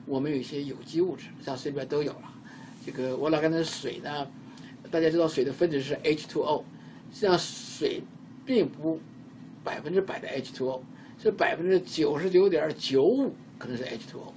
[0.07, 2.33] 我们有一些有机物质，像水里边都有了。
[2.83, 4.27] 这个我老看的水呢，
[4.89, 6.63] 大家知道水的分子是 H2O，
[7.11, 8.01] 实际上水
[8.43, 8.99] 并不
[9.63, 10.81] 百分之百的 H2O，
[11.21, 14.33] 是百分之九十九点九五可能是 H2O，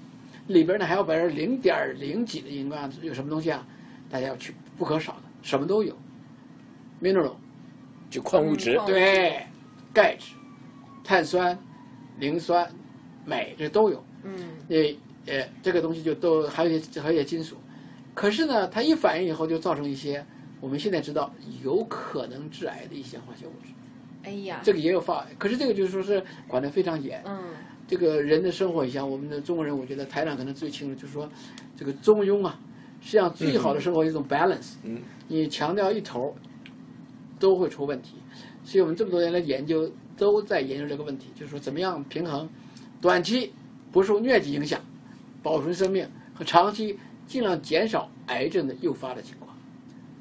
[0.49, 3.67] 里边呢还有百分之零点零几的荧光有什么东西啊？
[4.11, 5.97] 大家要去不可少的，什么都有
[7.01, 7.37] ，mineral
[8.11, 9.47] 就矿物质嗯，对，
[9.95, 10.35] 钙质、
[11.03, 11.59] 碳酸、
[12.19, 12.71] 磷酸、
[13.27, 14.05] 镁这都有。
[14.25, 14.35] 嗯
[14.69, 14.97] 也
[15.27, 17.57] 也，这个东西就都还有一些还有一些金属，
[18.15, 20.25] 可是呢，它一反应以后就造成一些
[20.61, 23.73] 我们现在知道有可能致癌的一些化学物质，
[24.25, 27.23] 哎呀，这个也有发，可是这个就是说是管得非常严。
[27.25, 27.39] 嗯
[27.87, 31.27] 这个人的生活影响，我们的中国人，我觉得台长可能最清楚，就是说，
[31.75, 32.61] 这个中庸啊，
[33.01, 34.75] 实际上最好的生活一种 balance。
[34.83, 36.37] 嗯，你强调一头，
[37.39, 38.17] 都会出问题。
[38.63, 42.49] 所以我们这么多年来研究，都在研究这个问题，就是说怎么样平衡
[43.01, 43.53] 短期
[43.93, 44.81] 不受疟疾影响，
[45.43, 49.57] 保存生命和长期尽量减少癌症的诱发的情况。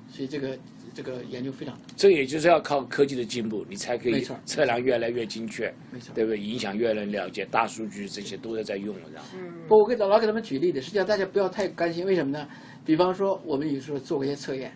[0.10, 0.58] 所以这个
[0.94, 6.14] 这个研究非常多，这也就是要靠科技的进步，你才可以测量越来越精确，没错。
[6.16, 6.40] 对不对？
[6.40, 9.26] 影响越来越了解，大数据这些都在在用了，这样。
[9.36, 12.48] 嗯不，我给老给他们举例子，实际上大家不要太担心，为什么呢？
[12.86, 14.72] 比方说，我们有时候做过一些测验，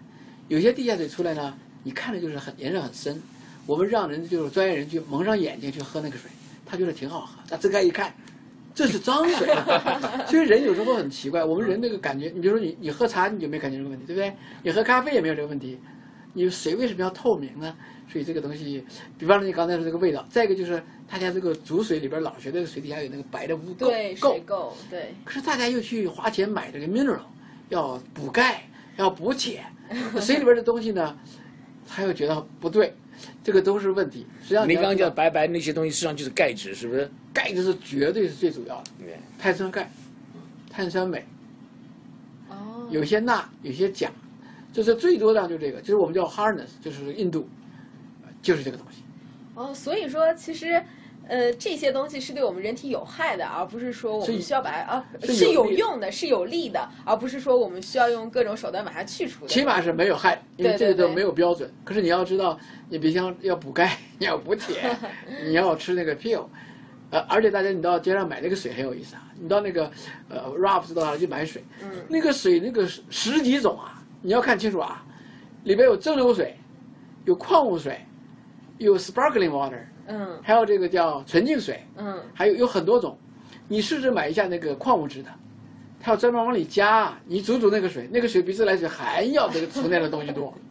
[0.48, 3.20] 有些地下水出来呢，你看着就是很颜色很深，
[3.66, 6.30] 我们让人就是专业人去蒙上眼睛去喝那个水，
[6.66, 8.14] 他觉得挺好喝，他睁开一看，
[8.74, 9.48] 这是脏水。
[10.28, 14.34] 所以人有时候很奇怪，我们人那个感觉，你比如说你你喝茶你就没感觉这个问题，对不对？
[14.64, 15.80] 你喝咖啡也没有这个问题，
[16.34, 17.76] 你水为什么要透明呢？
[18.12, 18.84] 所以这个东西，
[19.18, 27.22] 比方说你刚才说这个味道，再一个就是大家这个煮水里边老觉得水底下有那个白的污垢对，垢，对，可是大家又去花钱买这个 mineral，
[27.70, 28.64] 要补钙，
[28.98, 29.64] 要补铁，
[30.20, 31.18] 水里边的东西呢，
[31.88, 32.94] 他又觉得不对，
[33.44, 34.26] 这个都是问题。
[34.42, 37.10] 实际上你刚刚讲讲白白那些东西，实际上就是钙质，是不是？
[37.34, 39.90] 钙质是绝对是最主要的，对，碳酸钙、
[40.70, 41.24] 碳酸镁，
[42.50, 44.12] 哦，有些钠，有些钾，
[44.74, 47.48] 就是最多的就这个，就是我们叫 hardness，就是印度，
[48.42, 49.04] 就是这个东西。
[49.56, 50.82] 哦，所以说其实。
[51.28, 59.48] 呃，这些东西是对我们人体有害的，而不是说我们需要把它啊是是有用的，是有利的，而不是说我们需要用各种手段把它去除的。
[59.48, 61.72] 起码是没有害，因为这个都没有标准。
[61.86, 62.60] 可是你要知道，
[62.90, 64.96] 你比如像要补钙，你要补铁，
[65.46, 66.46] 你要吃那个 pill，
[67.12, 69.90] 呃，而且大家你到街上买那个水很有意思啊，你到那个
[70.28, 71.90] 呃 Ralph 知道哪去买水，嗯。
[72.10, 75.06] 那个水那个十十几种啊，你要看清楚啊，
[75.64, 76.58] 里边有蒸馏水，
[77.26, 78.06] 有矿物水，
[78.80, 83.18] 有 sparkling water，嗯还有这个叫纯净水，嗯还有有很多种，
[83.68, 85.30] 你试着买一下那个矿物质的，
[86.00, 90.54] 它要专门往里加，你煮煮那个水，那个水比自来水还要这个存在的东西多。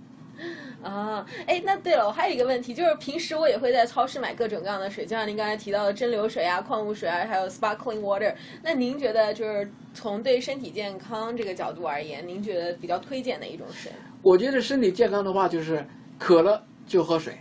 [0.83, 8.35] 啊，哎，那对了，我还有一个问题，就是平时我也会在超市买各种各样的水，就像您刚才提到的蒸馏水啊、矿物水啊，还有 sparkling water。
[8.63, 13.93] 那您觉得就是从对身体健康这个角度而言，您觉得比较推荐哪一种水？
[14.23, 15.85] 我觉得身体健康的话，就是
[16.19, 17.35] 渴了就喝水，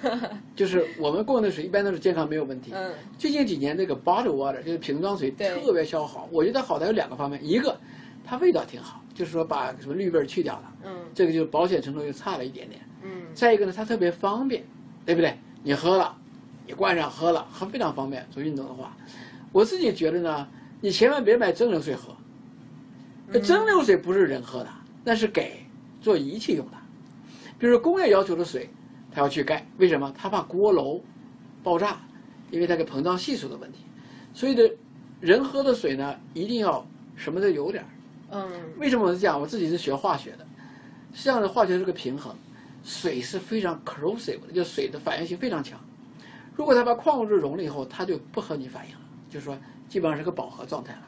[0.56, 2.72] 就是我们供的水一般都是健康没有问题。
[2.74, 7.78] 嗯最近几年那个 bottle water 就是瓶装水特别消耗，我觉得好在有两个方面，一个
[8.24, 12.80] 它味道挺好，就是说把什么氯味儿去掉了，嗯这个就是保险程度又差了一点点。
[13.02, 14.64] 嗯再一个呢，它特别方便，
[15.04, 15.36] 对不对？
[15.62, 16.16] 你喝了，
[16.66, 18.26] 你灌上喝了，喝非常方便。
[18.30, 18.96] 做运动的话，
[19.52, 20.46] 我自己觉得呢，
[20.80, 22.14] 你千万别买蒸馏水喝。
[23.40, 24.68] 蒸馏水不是人喝的，
[25.04, 25.64] 那是给
[26.00, 26.76] 做仪器用的。
[27.58, 28.68] 比如说工业要求的水，
[29.14, 30.12] 它要去盖，为什么？
[30.16, 31.04] 他怕锅炉
[31.62, 32.00] 爆炸，
[32.50, 33.84] 因为它个膨胀系数的问题。
[34.32, 34.70] 所以的，
[35.20, 36.84] 人喝的水呢，一定要
[37.14, 37.88] 什么都有点儿。
[38.34, 39.38] 嗯为什么我是讲？
[39.38, 40.46] 我自己是学化学的，
[41.12, 42.34] 实际上呢，化学是个平衡，
[42.82, 45.78] 水是非常 corrosive 的，就水的反应性非常强。
[46.54, 49.56] 如果它把矿物质溶了以后，它就不和你反应了，就是说
[49.88, 51.02] 基本上是个饱和状态了。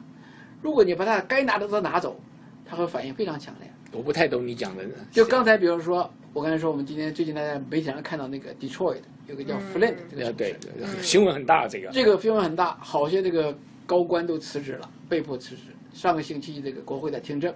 [0.61, 2.19] 如果你把它该拿的都拿走，
[2.63, 3.71] 它会反应非常强烈。
[3.95, 4.83] 我不太懂你讲的。
[5.11, 10.55] 就刚才比如说，我刚才说我们今天最近大家媒体上看到那个 Detroit 有个叫 Flint 这个呃，对
[11.01, 11.89] 新闻很大，这个。
[11.91, 15.63] 这个新闻很大，好些这个高官都辞职了，被迫辞职。
[15.93, 17.53] 上个星期这个国会在听证，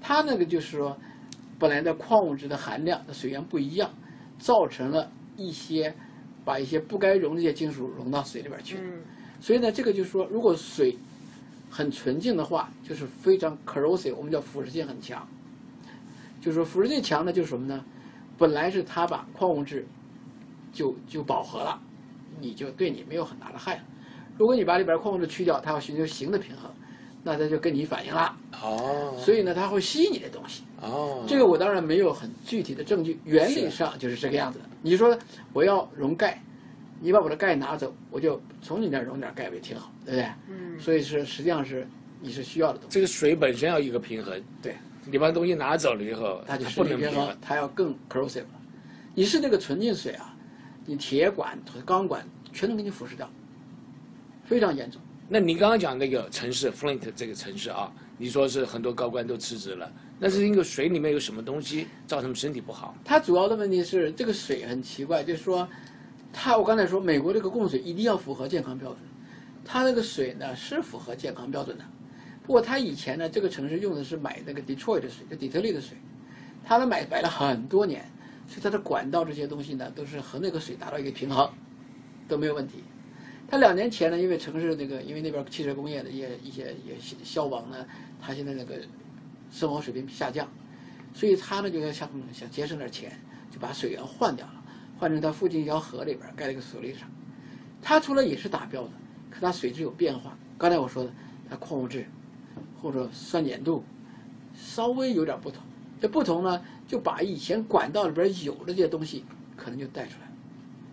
[0.00, 0.96] 他那个就是说，
[1.58, 3.90] 本来的矿物质的含量的水源不一样，
[4.38, 5.94] 造成了一些
[6.44, 8.78] 把一些不该溶的一些金属溶到水里边去。
[8.80, 9.00] 嗯
[9.42, 10.94] 所以呢，这个就是说，如果水
[11.70, 15.26] 很纯净的话，就是非常 corrosive，我们叫腐蚀性很强。
[16.40, 17.84] 就是说腐蚀性强的，就是什么呢？
[18.38, 19.86] 本来是它把矿物质
[20.72, 21.78] 就就饱和了，
[22.40, 23.84] 你就对你没有很大的害。
[24.38, 26.70] 如果你把里边矿物质去掉，它要寻求形的平衡，
[27.22, 28.34] 那它就跟你反应了。
[28.62, 29.14] 哦。
[29.18, 30.62] 所以呢，它会吸你的东西。
[30.80, 31.22] 哦。
[31.28, 34.64] 这个我当然没有很具体的证据，原理上就是这个样子的。
[34.80, 35.14] 你说
[35.52, 36.42] 我要溶钙，
[37.00, 40.26] 你把我的钙拿走，我就从你那儿溶点钙不也挺好，对不对？
[40.48, 41.86] 嗯所以是实际上是
[42.22, 44.74] 你是需要的东西，这个水本身要有一个平衡，对，
[45.10, 48.60] 你把东西拿走了以后，它就不能平衡。，它要更 corrosive 了。
[49.14, 50.36] 你是那个纯净水啊，
[50.86, 53.28] 你铁管、钢管全都给你腐蚀掉，
[54.44, 55.00] 非常严重。
[55.28, 62.94] 那你刚刚讲那个城市 Flint 这个城市啊，你说是很多高官都辞职了，那是因为水里面有什么东西造成身体不好？
[63.04, 65.68] 它主要的问题是这个水很奇怪，就是说，
[66.32, 68.98] 它我刚才说美国这个供水一定要符合健康标准，
[69.64, 71.84] 它那个水呢是符合健康标准的，
[72.42, 75.96] 不过他以前呢，这个城市用的是买那个 Detroit 的水，就底特律的水，
[76.64, 78.04] 他呢买买了很多年，
[78.48, 81.48] 所以它的管道这些东西呢，都是和那个水达到一个平衡，
[82.26, 82.82] 都没有问题。
[83.48, 87.86] 他两年前呢，因为城市那个，因为那边汽车工业的一些一些也消亡呢，
[88.20, 88.76] 他现在那个
[89.50, 90.48] 生活水平下降，
[91.12, 93.12] 所以他呢就要想想节省点钱，
[93.50, 94.64] 就把水源换掉了，
[94.98, 97.10] 换成他附近一条河里边盖了一个水利厂。
[97.82, 98.90] 他出来也是达标的，
[99.30, 100.36] 可它水质有变化。
[100.58, 101.10] 刚才我说的，
[101.48, 102.06] 它矿物质
[102.80, 103.84] 或者酸碱度
[104.54, 105.62] 稍微有点不同。
[106.00, 109.24] 这不同呢，就把以前管道里边有的这些东西
[109.56, 110.30] 可能就带出来。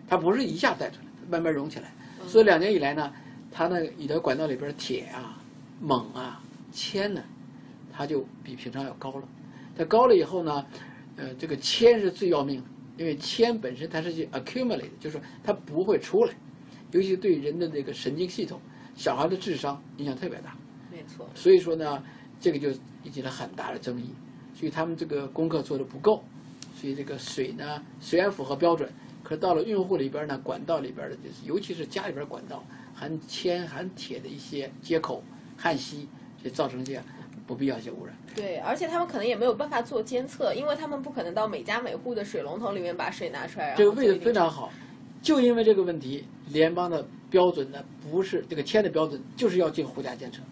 [0.08, 1.92] 它不是一下带出来，慢慢融起来。
[2.28, 3.14] 所以两年以来呢，
[3.52, 5.42] 它那你的管道里边铁啊、
[5.82, 7.22] 锰啊、铅呢，
[7.94, 9.24] 它就比平常要高了。
[9.78, 10.66] 它高了以后呢，
[11.16, 12.66] 呃，这个铅是最要命的，
[12.98, 16.34] 因为铅本身它是 accumulate，就是它不会出来。
[16.92, 18.60] 尤其对人的这个神经系统、
[18.96, 20.57] 小孩的智商影响特别大。
[21.34, 22.03] 所以说呢，
[22.39, 22.70] 这个就
[23.03, 24.14] 引起了很大的争议。
[24.53, 26.24] 所以他们这个功课做的不够。
[26.80, 28.88] 所以这个水呢，虽然符合标准，
[29.24, 35.24] 可是到了运户里边呢，管道里边的，就是尤其是家里边管道含铅、含铁的一些接口
[35.58, 36.08] 焊锡，
[36.43, 37.03] 就造成这样
[37.47, 38.16] 不必要性污染。
[38.36, 43.74] 对，而且他们可能也没有办法做监测，因为他们不可能到每家每户的水龙头里面把水拿出来。
[43.76, 44.72] 这个位置非常好。
[45.20, 50.43] 就因为这个问题，联邦的标准呢不是这个铅的标准，就是要进户家监测。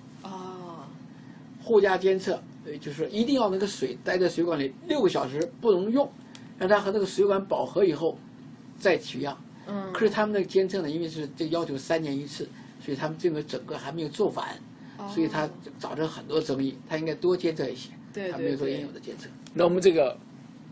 [1.66, 6.07] 哦，户家监测，呃，就是一定要那个水待在水管里六个小时不能用，
[6.59, 8.18] 让它和那个水管饱和以后
[8.78, 9.36] 再取样。
[9.68, 9.91] 嗯。
[9.91, 12.47] 可是他们的监测呢，因为是这要求三年一次，
[12.80, 14.47] 所以他们这个整个还没有做完，
[15.09, 15.49] 所以它
[15.80, 16.78] 造成很多争议。
[16.88, 19.28] 他应该多监测一些，对他没有做应有的监测。
[19.53, 20.18] 那我们这个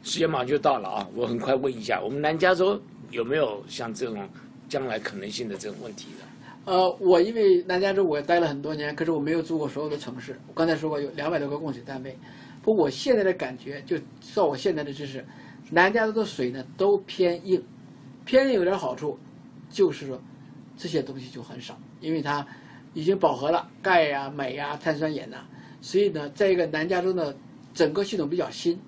[0.03, 2.79] 时间马上就到了啊，我很快问一下，我们南加州。
[3.11, 4.27] 有没有像这种
[4.67, 6.25] 将来可能性的这种问题的？
[6.65, 10.39] 呃，我因为南加州我待了很多年，可是我没有住过所有的城市。
[10.47, 12.17] 我刚才说过有两百多个供水单位，
[12.61, 13.97] 不过我现在的感觉，就
[14.33, 15.25] 照我现在的知识，
[15.71, 17.61] 南加州的水呢都偏硬，
[18.23, 19.19] 偏硬有点好处，
[19.69, 20.21] 就是说
[20.77, 22.47] 这些东西就很少，因为它
[22.93, 25.45] 已经饱和了，钙呀、镁呀、碳酸盐呐，
[25.81, 27.33] 所以呢，在一个南加州呢，
[27.73, 28.79] 整个系统比较新，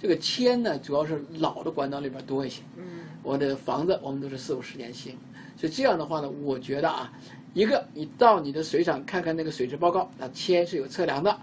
[0.00, 2.62] 这个铅呢主要是老的管道里边多一些。
[2.76, 2.84] 嗯。
[3.22, 5.14] 我的房子我们都是四五十年新，
[5.58, 7.12] 所以这样的话呢，我觉得啊，
[7.52, 11.36] 一个你到你的水厂看看那个水质报告，那铅是有测量的，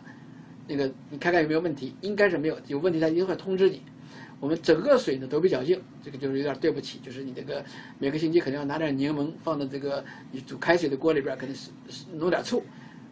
[0.70, 3.82] 那个你看看有没有问题，应该是没有，有问题他一定会通知你。
[4.40, 7.62] 我们整个水呢都比较硬，这个就是有点对不起，就是你这个
[8.00, 12.64] 每个星期肯定要拿点柠檬放在这个你煮开水的锅里边，肯定是弄点醋，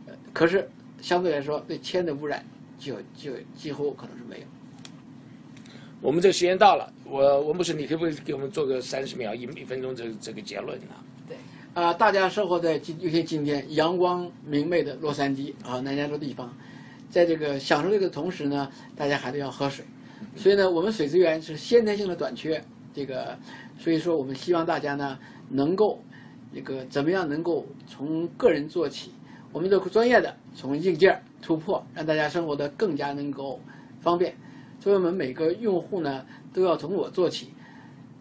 [0.08, 0.70] 呃，可是
[1.02, 2.46] 相对来说对铅的污染
[2.80, 4.46] 就就几乎可能是没有。
[6.04, 10.88] 我们这个时间到了，我文博士，你可不可以给我们做个三十秒、一一分钟这个这个结论呢？
[11.26, 11.38] 对，
[11.74, 16.54] 啊，大家生活在今尤其今天阳光明媚的洛杉矶啊，南加州地方，
[17.10, 19.86] 在这个享受这个同时呢，大家还得要喝水，
[20.36, 22.62] 所以呢，我们水资源是先天性的短缺，
[22.94, 23.38] 这个，
[23.80, 26.04] 所以说我们希望大家呢能够，
[26.54, 29.14] 这个怎么样能够从个人做起，
[29.54, 33.62] 我们的专业的从硬件突破，让大家生活的更加能够
[34.02, 34.36] 方便。
[34.84, 37.54] 所以我们每个用户呢，都要从我做起，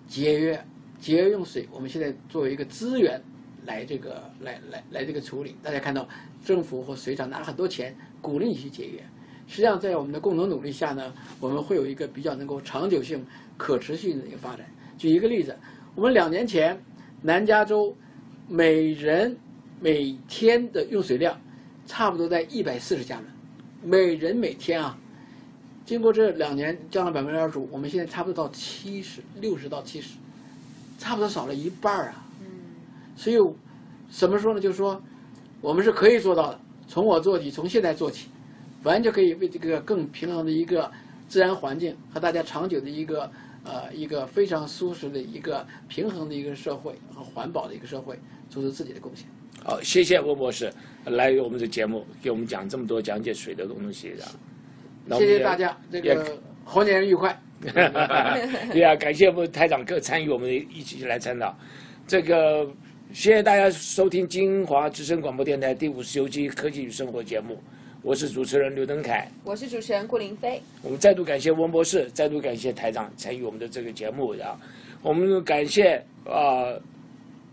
[0.07, 0.65] 节约
[1.01, 1.69] 节约用水。
[1.73, 3.21] 我们现在作为一个资源
[3.67, 5.57] 来这个来来来这个处理。
[5.61, 6.09] 大家看到
[6.45, 9.03] 政府和水厂拿了很多钱鼓励你去节约，
[9.49, 14.65] 实际上在我们的共同努力下呢，我们会有一个比较能够长久性、可持续的一个发展。
[14.97, 15.59] 举一个例子，
[15.97, 16.81] 我们两年前
[17.23, 17.93] 南加州
[18.47, 19.37] 每人
[19.81, 21.41] 每天的用水量
[21.87, 23.27] 差不多在一百四十加仑，
[23.83, 24.97] 每人每天啊。
[25.93, 30.15] 经过这两年降了百分之二十五，我们现在差不多到七十六十到七十，
[30.99, 32.27] 差不多少了一半儿啊。
[32.41, 32.47] 嗯。
[33.15, 33.37] 所以，
[34.11, 34.59] 怎么说呢？
[34.59, 34.99] 就是说，
[35.61, 36.59] 我们是可以做到的。
[36.89, 38.29] 从我做起，从现在做起，
[38.85, 40.91] 完全可以为这个更平衡的一个
[41.29, 43.31] 自然环境和大家长久的一个
[43.63, 48.19] 呃一个非常舒适的一个平衡的一个社会和环保的一个社会
[48.49, 49.27] 做出自己的贡献。
[49.63, 50.73] 好，谢谢温博士
[51.05, 54.25] 来我们的节目，给我们讲这么多讲解水的东西的。
[55.11, 57.39] 谢谢大家，这个猴年愉快。
[57.63, 61.57] 对呀，感谢我们台长各参与我们一起来参导。
[62.09, 62.69] 这个
[63.13, 67.57] 谢谢大家收听金华之声广播电台第五十九期科技与生活节目，
[68.03, 70.61] 我是主持人刘登凯，我是主持人顾林飞。
[70.83, 74.57] 我们再度感谢温博士，再度感谢台长参与我们的这个节目，然后
[75.01, 76.75] 我们感谢啊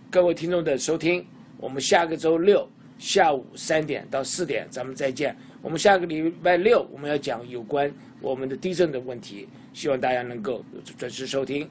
[0.10, 1.24] 各位听众的收听。
[1.58, 5.36] 我们下个周六下午三点到四点，咱们再见。
[5.62, 7.92] 我们下个礼拜六我们要讲有关
[8.22, 10.64] 我们的地震的问题，希望大家能够
[10.98, 11.70] 准时收听。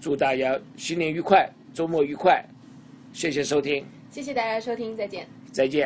[0.00, 2.42] 祝大家新年愉快，周末愉快，
[3.12, 5.78] 谢谢收听，谢谢大家收听，再见，再见。